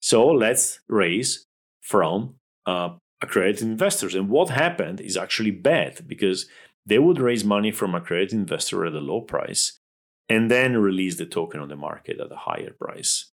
So 0.01 0.27
let's 0.27 0.79
raise 0.87 1.45
from 1.81 2.35
uh, 2.65 2.95
accredited 3.21 3.61
investors. 3.63 4.15
And 4.15 4.29
what 4.29 4.49
happened 4.49 4.99
is 4.99 5.15
actually 5.15 5.51
bad 5.51 6.07
because 6.07 6.47
they 6.85 6.99
would 6.99 7.19
raise 7.19 7.43
money 7.43 7.71
from 7.71 7.93
accredited 7.93 8.33
investor 8.33 8.85
at 8.85 8.93
a 8.93 8.99
low 8.99 9.21
price 9.21 9.79
and 10.27 10.49
then 10.49 10.77
release 10.77 11.17
the 11.17 11.25
token 11.25 11.59
on 11.59 11.69
the 11.69 11.75
market 11.75 12.19
at 12.19 12.31
a 12.31 12.35
higher 12.35 12.71
price. 12.71 13.31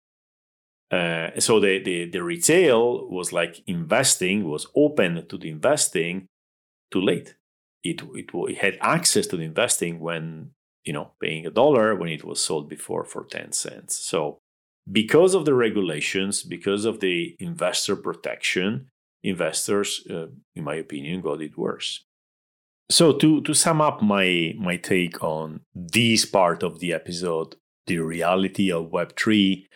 Uh, 0.91 1.39
so 1.39 1.59
the, 1.59 1.81
the, 1.81 2.09
the 2.09 2.21
retail 2.21 3.07
was 3.07 3.31
like 3.31 3.63
investing, 3.65 4.43
was 4.43 4.67
open 4.75 5.25
to 5.27 5.37
the 5.37 5.49
investing 5.49 6.27
too 6.91 7.01
late. 7.01 7.35
It, 7.83 8.01
it, 8.13 8.29
it 8.33 8.57
had 8.57 8.77
access 8.81 9.25
to 9.27 9.37
the 9.37 9.43
investing 9.43 9.99
when, 9.99 10.51
you 10.83 10.93
know, 10.93 11.11
paying 11.21 11.45
a 11.45 11.51
dollar 11.51 11.95
when 11.95 12.09
it 12.09 12.25
was 12.25 12.41
sold 12.41 12.69
before 12.69 13.05
for 13.05 13.23
10 13.23 13.53
cents. 13.53 13.95
So 13.95 14.39
because 14.91 15.33
of 15.33 15.45
the 15.45 15.53
regulations, 15.53 16.43
because 16.43 16.85
of 16.85 16.99
the 16.99 17.35
investor 17.39 17.95
protection, 17.95 18.89
investors, 19.23 20.05
uh, 20.09 20.27
in 20.55 20.63
my 20.63 20.75
opinion, 20.75 21.21
got 21.21 21.41
it 21.41 21.57
worse. 21.57 22.03
So 22.89 23.13
to 23.13 23.41
to 23.41 23.53
sum 23.53 23.79
up 23.79 24.01
my 24.01 24.53
my 24.57 24.75
take 24.75 25.23
on 25.23 25.61
this 25.73 26.25
part 26.25 26.61
of 26.61 26.79
the 26.79 26.91
episode, 26.91 27.55
the 27.87 27.99
reality 27.99 28.69
of 28.71 28.91
Web 28.91 29.15
three, 29.17 29.67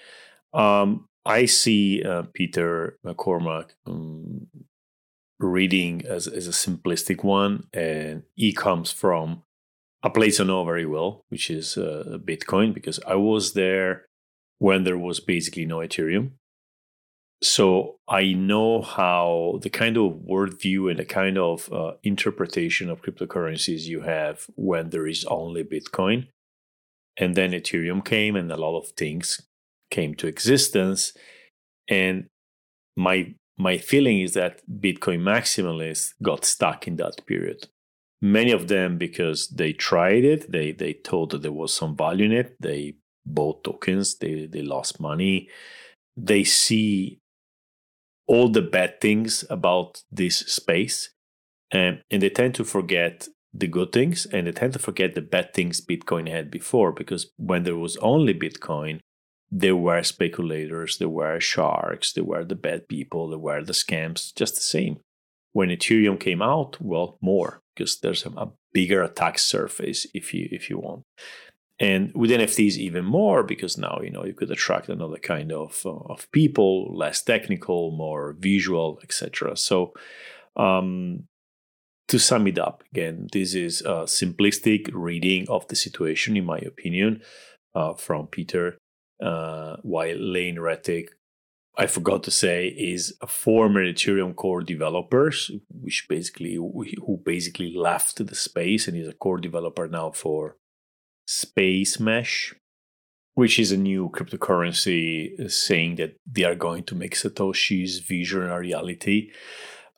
um, 0.56 1.08
I 1.26 1.46
see 1.46 2.04
uh, 2.04 2.24
Peter 2.34 2.98
McCormack 3.06 3.72
um, 3.86 4.48
reading 5.40 6.06
as 6.08 6.28
as 6.28 6.48
a 6.48 6.52
simplistic 6.52 7.24
one, 7.24 7.68
and 7.74 8.24
he 8.36 8.54
comes 8.54 8.92
from 8.92 9.44
a 10.02 10.10
place 10.10 10.40
I 10.40 10.44
know 10.46 10.64
very 10.64 10.86
well, 10.86 11.26
which 11.30 11.50
is 11.50 11.78
uh, 11.78 12.20
Bitcoin, 12.24 12.74
because 12.74 13.00
I 13.08 13.16
was 13.16 13.54
there 13.54 14.06
when 14.60 14.84
there 14.84 14.98
was 14.98 15.20
basically 15.20 15.66
no 15.66 15.78
Ethereum. 15.78 16.32
So 17.44 17.98
I 18.08 18.34
know 18.34 18.82
how 18.82 19.60
the 19.62 19.70
kind 19.70 19.98
of 19.98 20.22
worldview 20.30 20.90
and 20.90 21.00
the 21.00 21.06
kind 21.06 21.38
of 21.38 21.72
uh, 21.72 21.94
interpretation 22.02 22.90
of 22.90 23.02
cryptocurrencies 23.02 23.82
you 23.82 24.02
have 24.02 24.46
when 24.56 24.90
there 24.90 25.06
is 25.06 25.26
only 25.26 25.64
Bitcoin. 25.64 26.28
And 27.18 27.36
then 27.36 27.52
Ethereum 27.52 28.04
came 28.06 28.36
and 28.36 28.52
a 28.52 28.58
lot 28.58 28.78
of 28.78 28.90
things 28.90 29.42
came 29.90 30.16
to 30.16 30.28
existence. 30.28 31.14
And 31.88 32.28
my 32.96 33.36
my 33.58 33.78
feeling 33.78 34.20
is 34.22 34.34
that 34.34 34.62
Bitcoin 34.70 35.22
maximalists 35.22 36.14
got 36.22 36.44
stuck 36.46 36.88
in 36.88 36.98
that 36.98 37.26
period. 37.26 37.68
Many 38.22 38.52
of 38.52 38.68
them 38.68 38.98
because 38.98 39.48
they 39.50 39.74
tried 39.74 40.26
it, 40.26 40.52
they 40.52 40.72
they 40.72 40.94
thought 40.94 41.32
that 41.32 41.42
there 41.42 41.52
was 41.52 41.74
some 41.74 41.96
value 41.96 42.26
in 42.26 42.32
it, 42.32 42.56
they 42.60 42.96
bought 43.26 43.64
tokens, 43.64 44.18
they 44.18 44.46
they 44.46 44.62
lost 44.62 45.00
money. 45.00 45.50
They 46.18 46.44
see 46.44 47.20
all 48.28 48.50
the 48.50 48.62
bad 48.62 49.00
things 49.02 49.44
about 49.50 50.02
this 50.12 50.40
space 50.40 51.12
and, 51.72 52.02
and 52.10 52.22
they 52.22 52.30
tend 52.30 52.56
to 52.56 52.64
forget 52.64 53.28
the 53.54 53.68
good 53.68 53.92
things 53.92 54.26
and 54.26 54.48
they 54.48 54.52
tend 54.52 54.74
to 54.74 54.80
forget 54.80 55.14
the 55.14 55.22
bad 55.22 55.54
things 55.54 55.86
bitcoin 55.86 56.30
had 56.30 56.52
before 56.52 56.92
because 56.92 57.32
when 57.38 57.64
there 57.64 57.78
was 57.78 57.98
only 57.98 58.34
bitcoin 58.34 59.00
there 59.52 59.76
were 59.76 60.04
speculators 60.04 60.98
there 60.98 61.10
were 61.10 61.40
sharks 61.40 62.14
there 62.14 62.24
were 62.24 62.44
the 62.44 62.56
bad 62.56 62.88
people 62.88 63.30
there 63.30 63.40
were 63.40 63.64
the 63.64 63.74
scams 63.74 64.34
just 64.36 64.56
the 64.56 64.62
same. 64.62 64.98
When 65.54 65.70
ethereum 65.70 66.20
came 66.20 66.42
out 66.42 66.82
well 66.82 67.18
more 67.22 67.62
because 67.74 68.00
there's 68.00 68.26
a, 68.26 68.30
a 68.32 68.52
bigger 68.74 69.02
attack 69.02 69.40
surface 69.40 70.06
if 70.14 70.34
you 70.34 70.48
if 70.52 70.70
you 70.70 70.80
want. 70.80 71.04
And 71.80 72.12
with 72.16 72.32
nfts 72.32 72.78
even 72.78 73.06
more 73.06 73.44
because 73.44 73.78
now 73.78 74.00
you 74.02 74.10
know 74.10 74.26
you 74.26 74.34
could 74.34 74.52
attract 74.52 74.90
another 74.90 75.18
kind 75.18 75.52
of 75.52 75.82
uh, 75.86 75.92
of 76.14 76.30
people 76.32 76.96
less 76.96 77.22
technical 77.22 77.92
more 77.92 78.36
visual 78.40 79.00
etc 79.04 79.58
so 79.58 79.94
um, 80.56 81.26
to 82.08 82.18
sum 82.18 82.48
it 82.48 82.58
up 82.58 82.84
again 82.94 83.28
this 83.34 83.54
is 83.54 83.82
a 83.82 84.06
simplistic 84.06 84.90
reading 84.94 85.46
of 85.50 85.68
the 85.68 85.76
situation 85.76 86.38
in 86.38 86.46
my 86.46 86.60
opinion 86.60 87.22
uh, 87.76 87.94
from 87.94 88.28
peter 88.28 88.78
uh, 89.22 89.78
while 89.84 90.16
lane 90.18 90.58
rettig 90.58 91.08
I 91.78 91.88
forgot 91.88 92.24
to 92.24 92.32
say 92.32 92.68
is 92.68 93.18
a 93.22 93.28
former 93.28 93.84
Ethereum 93.84 94.36
core 94.36 94.62
developer, 94.62 95.32
which 95.70 96.06
basically 96.08 96.56
who 96.56 97.22
basically 97.24 97.76
left 97.76 98.26
the 98.26 98.36
space 98.36 98.88
and 98.88 98.96
is 98.96 99.10
a 99.10 99.14
core 99.14 99.40
developer 99.40 99.88
now 99.88 100.12
for 100.12 100.56
Spacemesh, 101.28 102.54
which 103.34 103.60
is 103.60 103.72
a 103.72 103.78
new 103.78 104.10
cryptocurrency 104.10 105.52
saying 105.52 105.96
that 105.98 106.16
they 106.26 106.46
are 106.46 106.56
going 106.56 106.84
to 106.84 106.96
make 106.96 107.16
Satoshi's 107.16 108.00
vision 108.00 108.44
a 108.44 108.60
reality. 108.60 109.32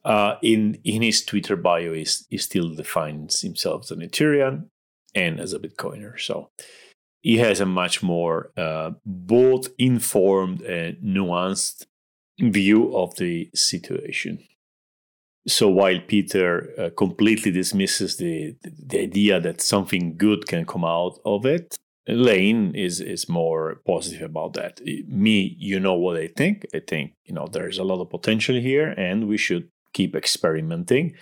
Uh, 0.03 0.35
in 0.41 0.79
in 0.83 1.01
his 1.01 1.23
Twitter 1.23 1.55
bio, 1.55 1.93
he, 1.93 2.07
he 2.29 2.37
still 2.37 2.73
defines 2.73 3.41
himself 3.41 3.83
as 3.83 3.91
an 3.91 3.99
Ethereum 3.99 4.69
and 5.13 5.39
as 5.39 5.53
a 5.53 5.59
Bitcoiner. 5.59 6.19
So 6.19 6.49
he 7.21 7.37
has 7.37 7.59
a 7.59 7.65
much 7.65 8.03
more 8.03 8.51
uh, 8.57 8.91
both 9.05 9.67
informed 9.77 10.61
and 10.61 10.97
nuanced 10.97 11.85
view 12.39 12.95
of 12.95 13.15
the 13.15 13.49
situation. 13.53 14.39
So 15.47 15.69
while 15.69 15.99
Peter 16.07 16.69
uh, 16.77 16.89
completely 16.95 17.51
dismisses 17.51 18.17
the, 18.17 18.55
the 18.63 18.99
idea 18.99 19.39
that 19.39 19.61
something 19.61 20.17
good 20.17 20.45
can 20.47 20.65
come 20.65 20.83
out 20.83 21.19
of 21.25 21.45
it, 21.45 21.77
Lane 22.07 22.73
is 22.73 23.01
is 23.01 23.27
more 23.27 23.81
positive 23.85 24.29
about 24.29 24.53
that. 24.53 24.79
Me, 25.07 25.55
you 25.59 25.79
know 25.79 25.95
what 25.95 26.15
I 26.15 26.27
think. 26.27 26.65
I 26.73 26.79
think 26.79 27.13
you 27.25 27.33
know 27.33 27.47
there's 27.47 27.77
a 27.77 27.83
lot 27.83 28.01
of 28.01 28.09
potential 28.09 28.55
here, 28.55 28.89
and 28.97 29.27
we 29.27 29.37
should 29.37 29.67
keep 29.93 30.15
experimenting. 30.15 31.15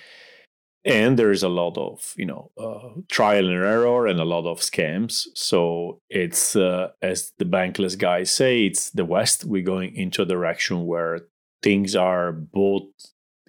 And 0.86 1.18
there 1.18 1.32
is 1.32 1.42
a 1.42 1.50
lot 1.50 1.78
of 1.78 2.14
you 2.16 2.26
know 2.26 2.52
uh, 2.58 3.02
trial 3.10 3.48
and 3.48 3.56
error 3.56 4.06
and 4.08 4.20
a 4.20 4.26
lot 4.26 4.46
of 4.46 4.60
scams. 4.60 5.28
So 5.34 6.00
it's 6.10 6.56
uh, 6.56 6.90
as 7.02 7.32
the 7.40 7.46
bankless 7.46 7.98
guys 7.98 8.32
say, 8.32 8.66
it's 8.66 8.92
the 8.92 9.06
West. 9.06 9.46
We're 9.46 9.64
going 9.64 9.96
into 9.96 10.22
a 10.22 10.26
direction 10.26 10.86
where 10.86 11.22
things 11.64 11.96
are 11.96 12.32
both 12.32 12.84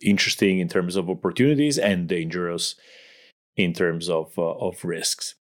interesting 0.03 0.59
in 0.59 0.69
terms 0.69 0.97
of 0.97 1.11
opportunities 1.11 1.79
and 1.79 2.09
dangerous 2.09 2.75
in 3.57 3.73
terms 3.73 4.09
of 4.09 4.33
uh, 4.39 4.43
of 4.43 4.85
risks. 4.85 5.35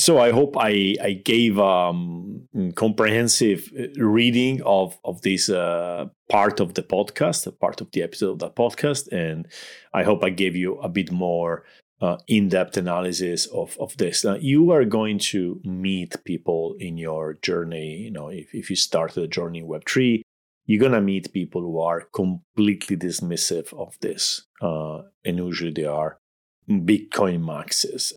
So 0.00 0.18
I 0.18 0.30
hope 0.30 0.56
I 0.56 0.96
I 1.02 1.12
gave 1.12 1.58
um 1.58 2.48
comprehensive 2.74 3.70
uh, 3.78 4.02
reading 4.02 4.62
of 4.64 4.98
of 5.04 5.20
this 5.20 5.50
uh, 5.50 6.06
part 6.30 6.58
of 6.58 6.72
the 6.72 6.82
podcast, 6.82 7.46
part 7.60 7.82
of 7.82 7.90
the 7.92 8.02
episode 8.02 8.32
of 8.32 8.38
the 8.38 8.50
podcast, 8.50 9.12
and 9.12 9.46
I 9.92 10.02
hope 10.04 10.24
I 10.24 10.30
gave 10.30 10.56
you 10.56 10.78
a 10.78 10.88
bit 10.88 11.12
more 11.12 11.64
uh, 12.00 12.16
in-depth 12.28 12.78
analysis 12.78 13.44
of, 13.52 13.76
of 13.78 13.94
this. 13.98 14.24
Now, 14.24 14.36
you 14.36 14.70
are 14.70 14.86
going 14.86 15.18
to 15.32 15.60
meet 15.64 16.24
people 16.24 16.76
in 16.78 16.96
your 16.96 17.34
journey. 17.42 17.98
You 17.98 18.10
know, 18.10 18.28
if, 18.28 18.54
if 18.54 18.70
you 18.70 18.76
started 18.76 19.22
a 19.22 19.28
journey 19.28 19.58
in 19.58 19.66
Web3, 19.66 20.22
you're 20.64 20.80
going 20.80 20.92
to 20.92 21.02
meet 21.02 21.34
people 21.34 21.60
who 21.60 21.78
are 21.78 22.08
completely 22.14 22.96
dismissive 22.96 23.74
of 23.74 23.98
this. 24.00 24.46
Uh, 24.62 25.02
and 25.26 25.36
usually 25.36 25.72
they 25.72 25.84
are 25.84 26.16
Bitcoin 26.70 27.44
maxes. 27.44 28.14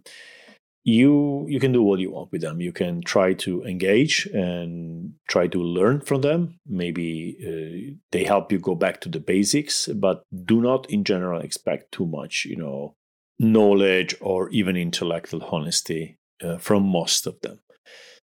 You 0.85 1.45
you 1.47 1.59
can 1.59 1.71
do 1.71 1.81
what 1.81 1.99
you 1.99 2.11
want 2.11 2.31
with 2.31 2.41
them. 2.41 2.59
You 2.59 2.73
can 2.73 3.01
try 3.01 3.33
to 3.35 3.63
engage 3.63 4.25
and 4.33 5.13
try 5.29 5.47
to 5.47 5.63
learn 5.63 6.01
from 6.01 6.21
them. 6.21 6.59
Maybe 6.67 7.37
uh, 7.41 7.95
they 8.11 8.25
help 8.25 8.51
you 8.51 8.59
go 8.59 8.75
back 8.75 8.99
to 9.01 9.09
the 9.09 9.21
basics, 9.21 9.87
but 9.87 10.23
do 10.43 10.59
not, 10.59 10.89
in 10.89 11.05
general, 11.05 11.39
expect 11.39 11.93
too 11.93 12.05
much. 12.05 12.43
You 12.43 12.57
know, 12.57 12.95
knowledge 13.39 14.15
or 14.19 14.49
even 14.49 14.75
intellectual 14.75 15.43
honesty 15.45 16.17
uh, 16.43 16.57
from 16.57 16.83
most 16.83 17.27
of 17.27 17.39
them. 17.41 17.59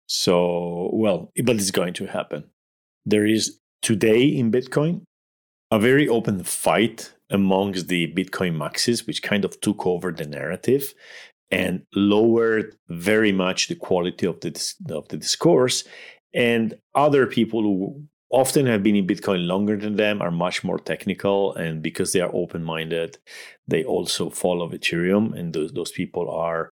So, 0.07 0.91
well, 0.93 1.31
but 1.45 1.57
it's 1.57 1.71
going 1.71 1.95
to 1.95 2.07
happen. 2.07 2.45
There 3.05 3.27
is 3.27 3.59
today 3.83 4.25
in 4.25 4.51
Bitcoin, 4.51 5.03
a 5.71 5.79
very 5.79 6.09
open 6.09 6.45
fight 6.45 7.13
amongst 7.31 7.89
the 7.89 8.13
Bitcoin 8.15 8.57
maxis, 8.57 9.07
which 9.07 9.23
kind 9.23 9.45
of 9.45 9.61
took 9.61 9.87
over 9.87 10.13
the 10.13 10.27
narrative 10.27 10.95
and 11.51 11.83
lowered 11.95 12.77
very 12.89 13.33
much 13.33 13.69
the 13.69 13.75
quality 13.75 14.27
of 14.27 14.41
the, 14.41 14.75
of 14.91 15.09
the 15.09 15.17
discourse. 15.17 15.85
And 16.35 16.75
other 16.95 17.27
people 17.27 17.63
who 17.63 18.05
often 18.31 18.67
have 18.67 18.83
been 18.83 18.97
in 18.97 19.07
Bitcoin 19.07 19.47
longer 19.47 19.77
than 19.77 19.97
them 19.97 20.21
are 20.21 20.31
much 20.31 20.63
more 20.63 20.79
technical. 20.79 21.55
And 21.55 21.83
because 21.83 22.13
they 22.13 22.21
are 22.21 22.35
open 22.35 22.63
minded, 22.63 23.19
they 23.67 23.83
also 23.85 24.29
follow 24.29 24.69
Ethereum. 24.69 25.39
And 25.39 25.55
those, 25.55 25.73
those 25.73 25.91
people 25.91 26.31
are 26.31 26.71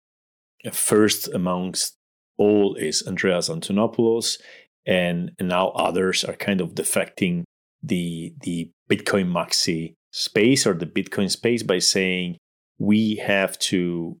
first 0.71 1.27
amongst 1.33 1.95
all 2.37 2.75
is 2.75 3.05
Andreas 3.07 3.49
Antonopoulos 3.49 4.37
and, 4.85 5.31
now 5.39 5.69
others 5.69 6.23
are 6.23 6.33
kind 6.33 6.61
of 6.61 6.75
defecting 6.75 7.43
the 7.83 8.33
the 8.41 8.71
Bitcoin 8.89 9.31
maxi 9.31 9.93
space 10.11 10.65
or 10.65 10.73
the 10.73 10.85
Bitcoin 10.85 11.29
space 11.29 11.61
by 11.63 11.79
saying 11.79 12.37
we 12.79 13.15
have 13.15 13.57
to 13.59 14.17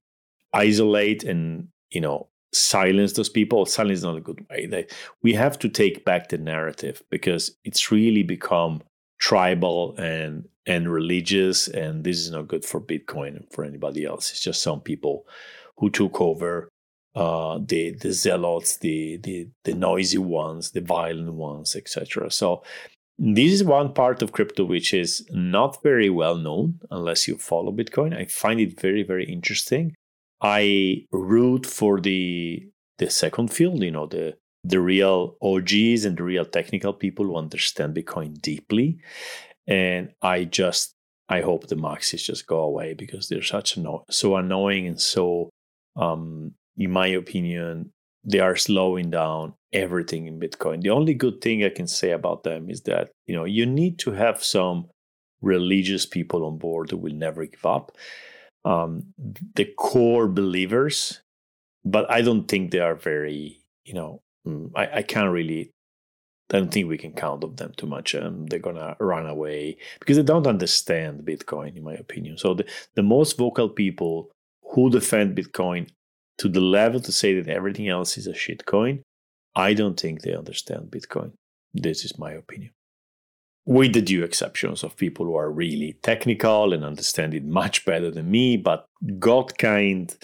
isolate 0.57 1.23
and 1.23 1.67
you 1.91 2.01
know 2.01 2.27
silence 2.53 3.13
those 3.13 3.29
people. 3.29 3.65
Silence 3.65 3.99
is 3.99 4.03
not 4.03 4.17
a 4.17 4.21
good 4.21 4.45
way. 4.49 4.65
They, 4.65 4.87
we 5.21 5.33
have 5.33 5.59
to 5.59 5.69
take 5.69 6.05
back 6.05 6.29
the 6.29 6.37
narrative 6.37 7.01
because 7.09 7.55
it's 7.63 7.91
really 7.91 8.23
become 8.23 8.81
tribal 9.19 9.95
and 9.97 10.47
and 10.65 10.91
religious, 10.91 11.67
and 11.67 12.03
this 12.03 12.17
is 12.17 12.31
not 12.31 12.47
good 12.47 12.65
for 12.65 12.81
Bitcoin 12.81 13.37
and 13.37 13.45
for 13.51 13.63
anybody 13.63 14.05
else. 14.05 14.31
It's 14.31 14.41
just 14.41 14.61
some 14.61 14.81
people 14.81 15.25
who 15.77 15.89
took 15.89 16.19
over 16.19 16.69
uh, 17.15 17.59
the 17.65 17.91
the 17.91 18.11
zealots, 18.11 18.77
the 18.77 19.17
the 19.17 19.47
the 19.63 19.73
noisy 19.73 20.17
ones, 20.17 20.71
the 20.71 20.81
violent 20.81 21.33
ones, 21.33 21.75
etc. 21.75 22.29
So 22.31 22.63
this 23.17 23.51
is 23.51 23.63
one 23.63 23.93
part 23.93 24.21
of 24.21 24.31
crypto 24.31 24.63
which 24.63 24.93
is 24.93 25.25
not 25.31 25.81
very 25.81 26.09
well 26.09 26.35
known 26.35 26.79
unless 26.91 27.27
you 27.27 27.37
follow 27.37 27.71
Bitcoin. 27.71 28.15
I 28.15 28.25
find 28.25 28.59
it 28.59 28.79
very 28.79 29.03
very 29.03 29.25
interesting. 29.25 29.95
I 30.41 31.05
root 31.11 31.65
for 31.65 31.99
the 31.99 32.69
the 32.97 33.09
second 33.09 33.53
field, 33.53 33.83
you 33.83 33.91
know, 33.91 34.07
the 34.07 34.37
the 34.63 34.79
real 34.79 35.37
OGs 35.41 36.05
and 36.05 36.17
the 36.17 36.23
real 36.23 36.45
technical 36.45 36.93
people 36.93 37.25
who 37.25 37.37
understand 37.37 37.95
Bitcoin 37.95 38.39
deeply. 38.41 38.99
And 39.67 40.13
I 40.21 40.43
just 40.45 40.93
I 41.29 41.41
hope 41.41 41.67
the 41.67 41.75
maxis 41.75 42.23
just 42.23 42.47
go 42.47 42.59
away 42.59 42.93
because 42.93 43.27
they're 43.27 43.41
such 43.43 43.77
anno- 43.77 44.05
so 44.09 44.35
annoying 44.35 44.87
and 44.87 44.99
so 44.99 45.49
um, 45.95 46.53
in 46.77 46.91
my 46.91 47.07
opinion, 47.07 47.91
they 48.23 48.39
are 48.39 48.55
slowing 48.55 49.09
down 49.09 49.53
everything 49.73 50.27
in 50.27 50.39
Bitcoin. 50.39 50.81
The 50.81 50.91
only 50.91 51.13
good 51.13 51.41
thing 51.41 51.63
I 51.63 51.69
can 51.69 51.87
say 51.87 52.11
about 52.11 52.43
them 52.43 52.69
is 52.69 52.81
that 52.81 53.09
you 53.25 53.35
know 53.35 53.45
you 53.45 53.65
need 53.65 53.99
to 53.99 54.11
have 54.11 54.43
some 54.43 54.87
religious 55.41 56.05
people 56.05 56.45
on 56.45 56.57
board 56.57 56.91
who 56.91 56.97
will 56.97 57.13
never 57.13 57.45
give 57.45 57.65
up. 57.65 57.91
Um, 58.67 59.13
the 59.55 59.65
core 59.65 60.27
believers, 60.27 61.21
but 61.85 62.09
I 62.11 62.21
don't 62.21 62.47
think 62.47 62.71
they 62.71 62.79
are 62.79 62.95
very. 62.95 63.59
You 63.85 63.93
know, 63.93 64.21
mm, 64.45 64.71
I, 64.75 64.97
I 64.97 65.01
can't 65.01 65.31
really. 65.31 65.71
I 66.51 66.59
don't 66.59 66.71
think 66.71 66.87
we 66.87 66.97
can 66.97 67.13
count 67.13 67.43
on 67.43 67.55
them 67.55 67.73
too 67.75 67.87
much. 67.87 68.15
Um, 68.15 68.45
they're 68.47 68.59
gonna 68.59 68.95
run 68.99 69.25
away 69.25 69.77
because 69.99 70.17
they 70.17 70.23
don't 70.23 70.47
understand 70.47 71.25
Bitcoin, 71.25 71.75
in 71.75 71.83
my 71.83 71.93
opinion. 71.93 72.37
So 72.37 72.53
the, 72.53 72.65
the 72.95 73.03
most 73.03 73.37
vocal 73.37 73.69
people 73.69 74.31
who 74.73 74.89
defend 74.89 75.37
Bitcoin 75.37 75.89
to 76.37 76.47
the 76.49 76.61
level 76.61 76.99
to 77.01 77.11
say 77.11 77.39
that 77.39 77.49
everything 77.49 77.87
else 77.89 78.17
is 78.17 78.27
a 78.27 78.33
shitcoin, 78.33 79.01
I 79.55 79.73
don't 79.73 79.99
think 79.99 80.21
they 80.21 80.35
understand 80.35 80.91
Bitcoin. 80.91 81.31
This 81.73 82.05
is 82.05 82.17
my 82.17 82.31
opinion. 82.31 82.71
With 83.67 83.93
the 83.93 84.01
due 84.01 84.23
exceptions 84.23 84.81
of 84.83 84.95
people 84.95 85.25
who 85.25 85.35
are 85.35 85.51
really 85.51 85.99
technical 86.01 86.73
and 86.73 86.85
understand 86.85 87.33
it 87.33 87.45
much 87.45 87.85
better 87.85 88.09
than 88.09 88.31
me, 88.31 88.57
but 88.57 88.87
got 89.19 89.57
kind. 89.57 90.15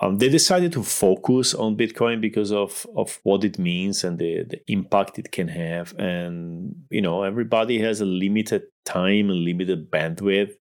Um, 0.00 0.18
they 0.18 0.28
decided 0.28 0.72
to 0.72 0.82
focus 0.82 1.54
on 1.54 1.76
Bitcoin 1.76 2.20
because 2.20 2.50
of, 2.50 2.84
of 2.96 3.20
what 3.22 3.44
it 3.44 3.60
means 3.60 4.02
and 4.02 4.18
the, 4.18 4.42
the 4.42 4.60
impact 4.66 5.20
it 5.20 5.30
can 5.30 5.46
have. 5.46 5.94
And, 5.98 6.74
you 6.90 7.00
know, 7.00 7.22
everybody 7.22 7.78
has 7.78 8.00
a 8.00 8.04
limited 8.04 8.64
time 8.84 9.30
and 9.30 9.44
limited 9.44 9.90
bandwidth 9.90 10.54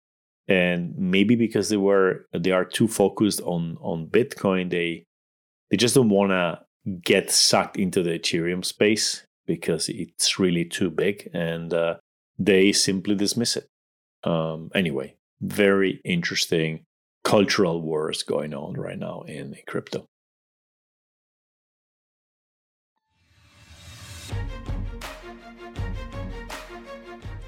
and 0.48 0.94
maybe 0.98 1.36
because 1.36 1.70
they 1.70 1.78
were 1.78 2.26
they 2.34 2.52
are 2.52 2.66
too 2.66 2.88
focused 2.88 3.42
on 3.42 3.78
on 3.82 4.08
bitcoin 4.08 4.70
they 4.70 5.06
they 5.72 5.78
just 5.78 5.96
don't 5.96 6.10
want 6.10 6.32
to 6.32 6.60
get 7.02 7.32
sucked 7.32 7.78
into 7.78 8.04
the 8.04 8.20
ethereum 8.20 8.64
space 8.64 9.26
because 9.46 9.90
it's 9.90 10.40
really 10.40 10.66
too 10.66 10.90
big 10.90 11.30
and 11.34 11.74
uh, 11.74 11.96
they 12.38 12.72
simply 12.72 13.16
dismiss 13.16 13.56
it 13.58 13.70
um, 14.24 14.70
anyway 14.74 15.16
very 15.42 16.02
interesting 16.04 16.86
cultural 17.24 17.82
wars 17.82 18.24
going 18.24 18.54
on 18.54 18.74
right 18.74 19.00
now 19.00 19.22
in 19.28 19.56
crypto 19.68 20.08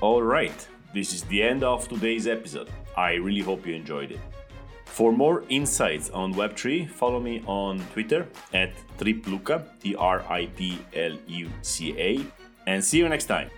all 0.02 0.21
right 0.21 0.67
this 0.95 1.13
is 1.13 1.24
the 1.24 1.43
end 1.43 1.62
of 1.62 1.89
today's 1.89 2.26
episode. 2.26 2.69
I 2.95 3.15
really 3.15 3.41
hope 3.41 3.67
you 3.67 3.76
enjoyed 3.76 4.12
it. 4.12 4.19
For 4.86 5.12
more 5.12 5.43
insights 5.50 6.10
on 6.12 6.34
Web3, 6.34 6.89
follow 6.89 7.19
me 7.19 7.43
on 7.48 7.82
Twitter 7.91 8.30
at 8.54 8.71
tripluca, 8.98 9.78
T 9.82 9.93
R 9.98 10.24
I 10.30 10.45
P 10.45 10.80
L 10.95 11.17
U 11.28 11.50
C 11.62 11.93
A, 12.00 12.26
and 12.65 12.82
see 12.82 13.00
you 13.00 13.10
next 13.10 13.26
time. 13.26 13.50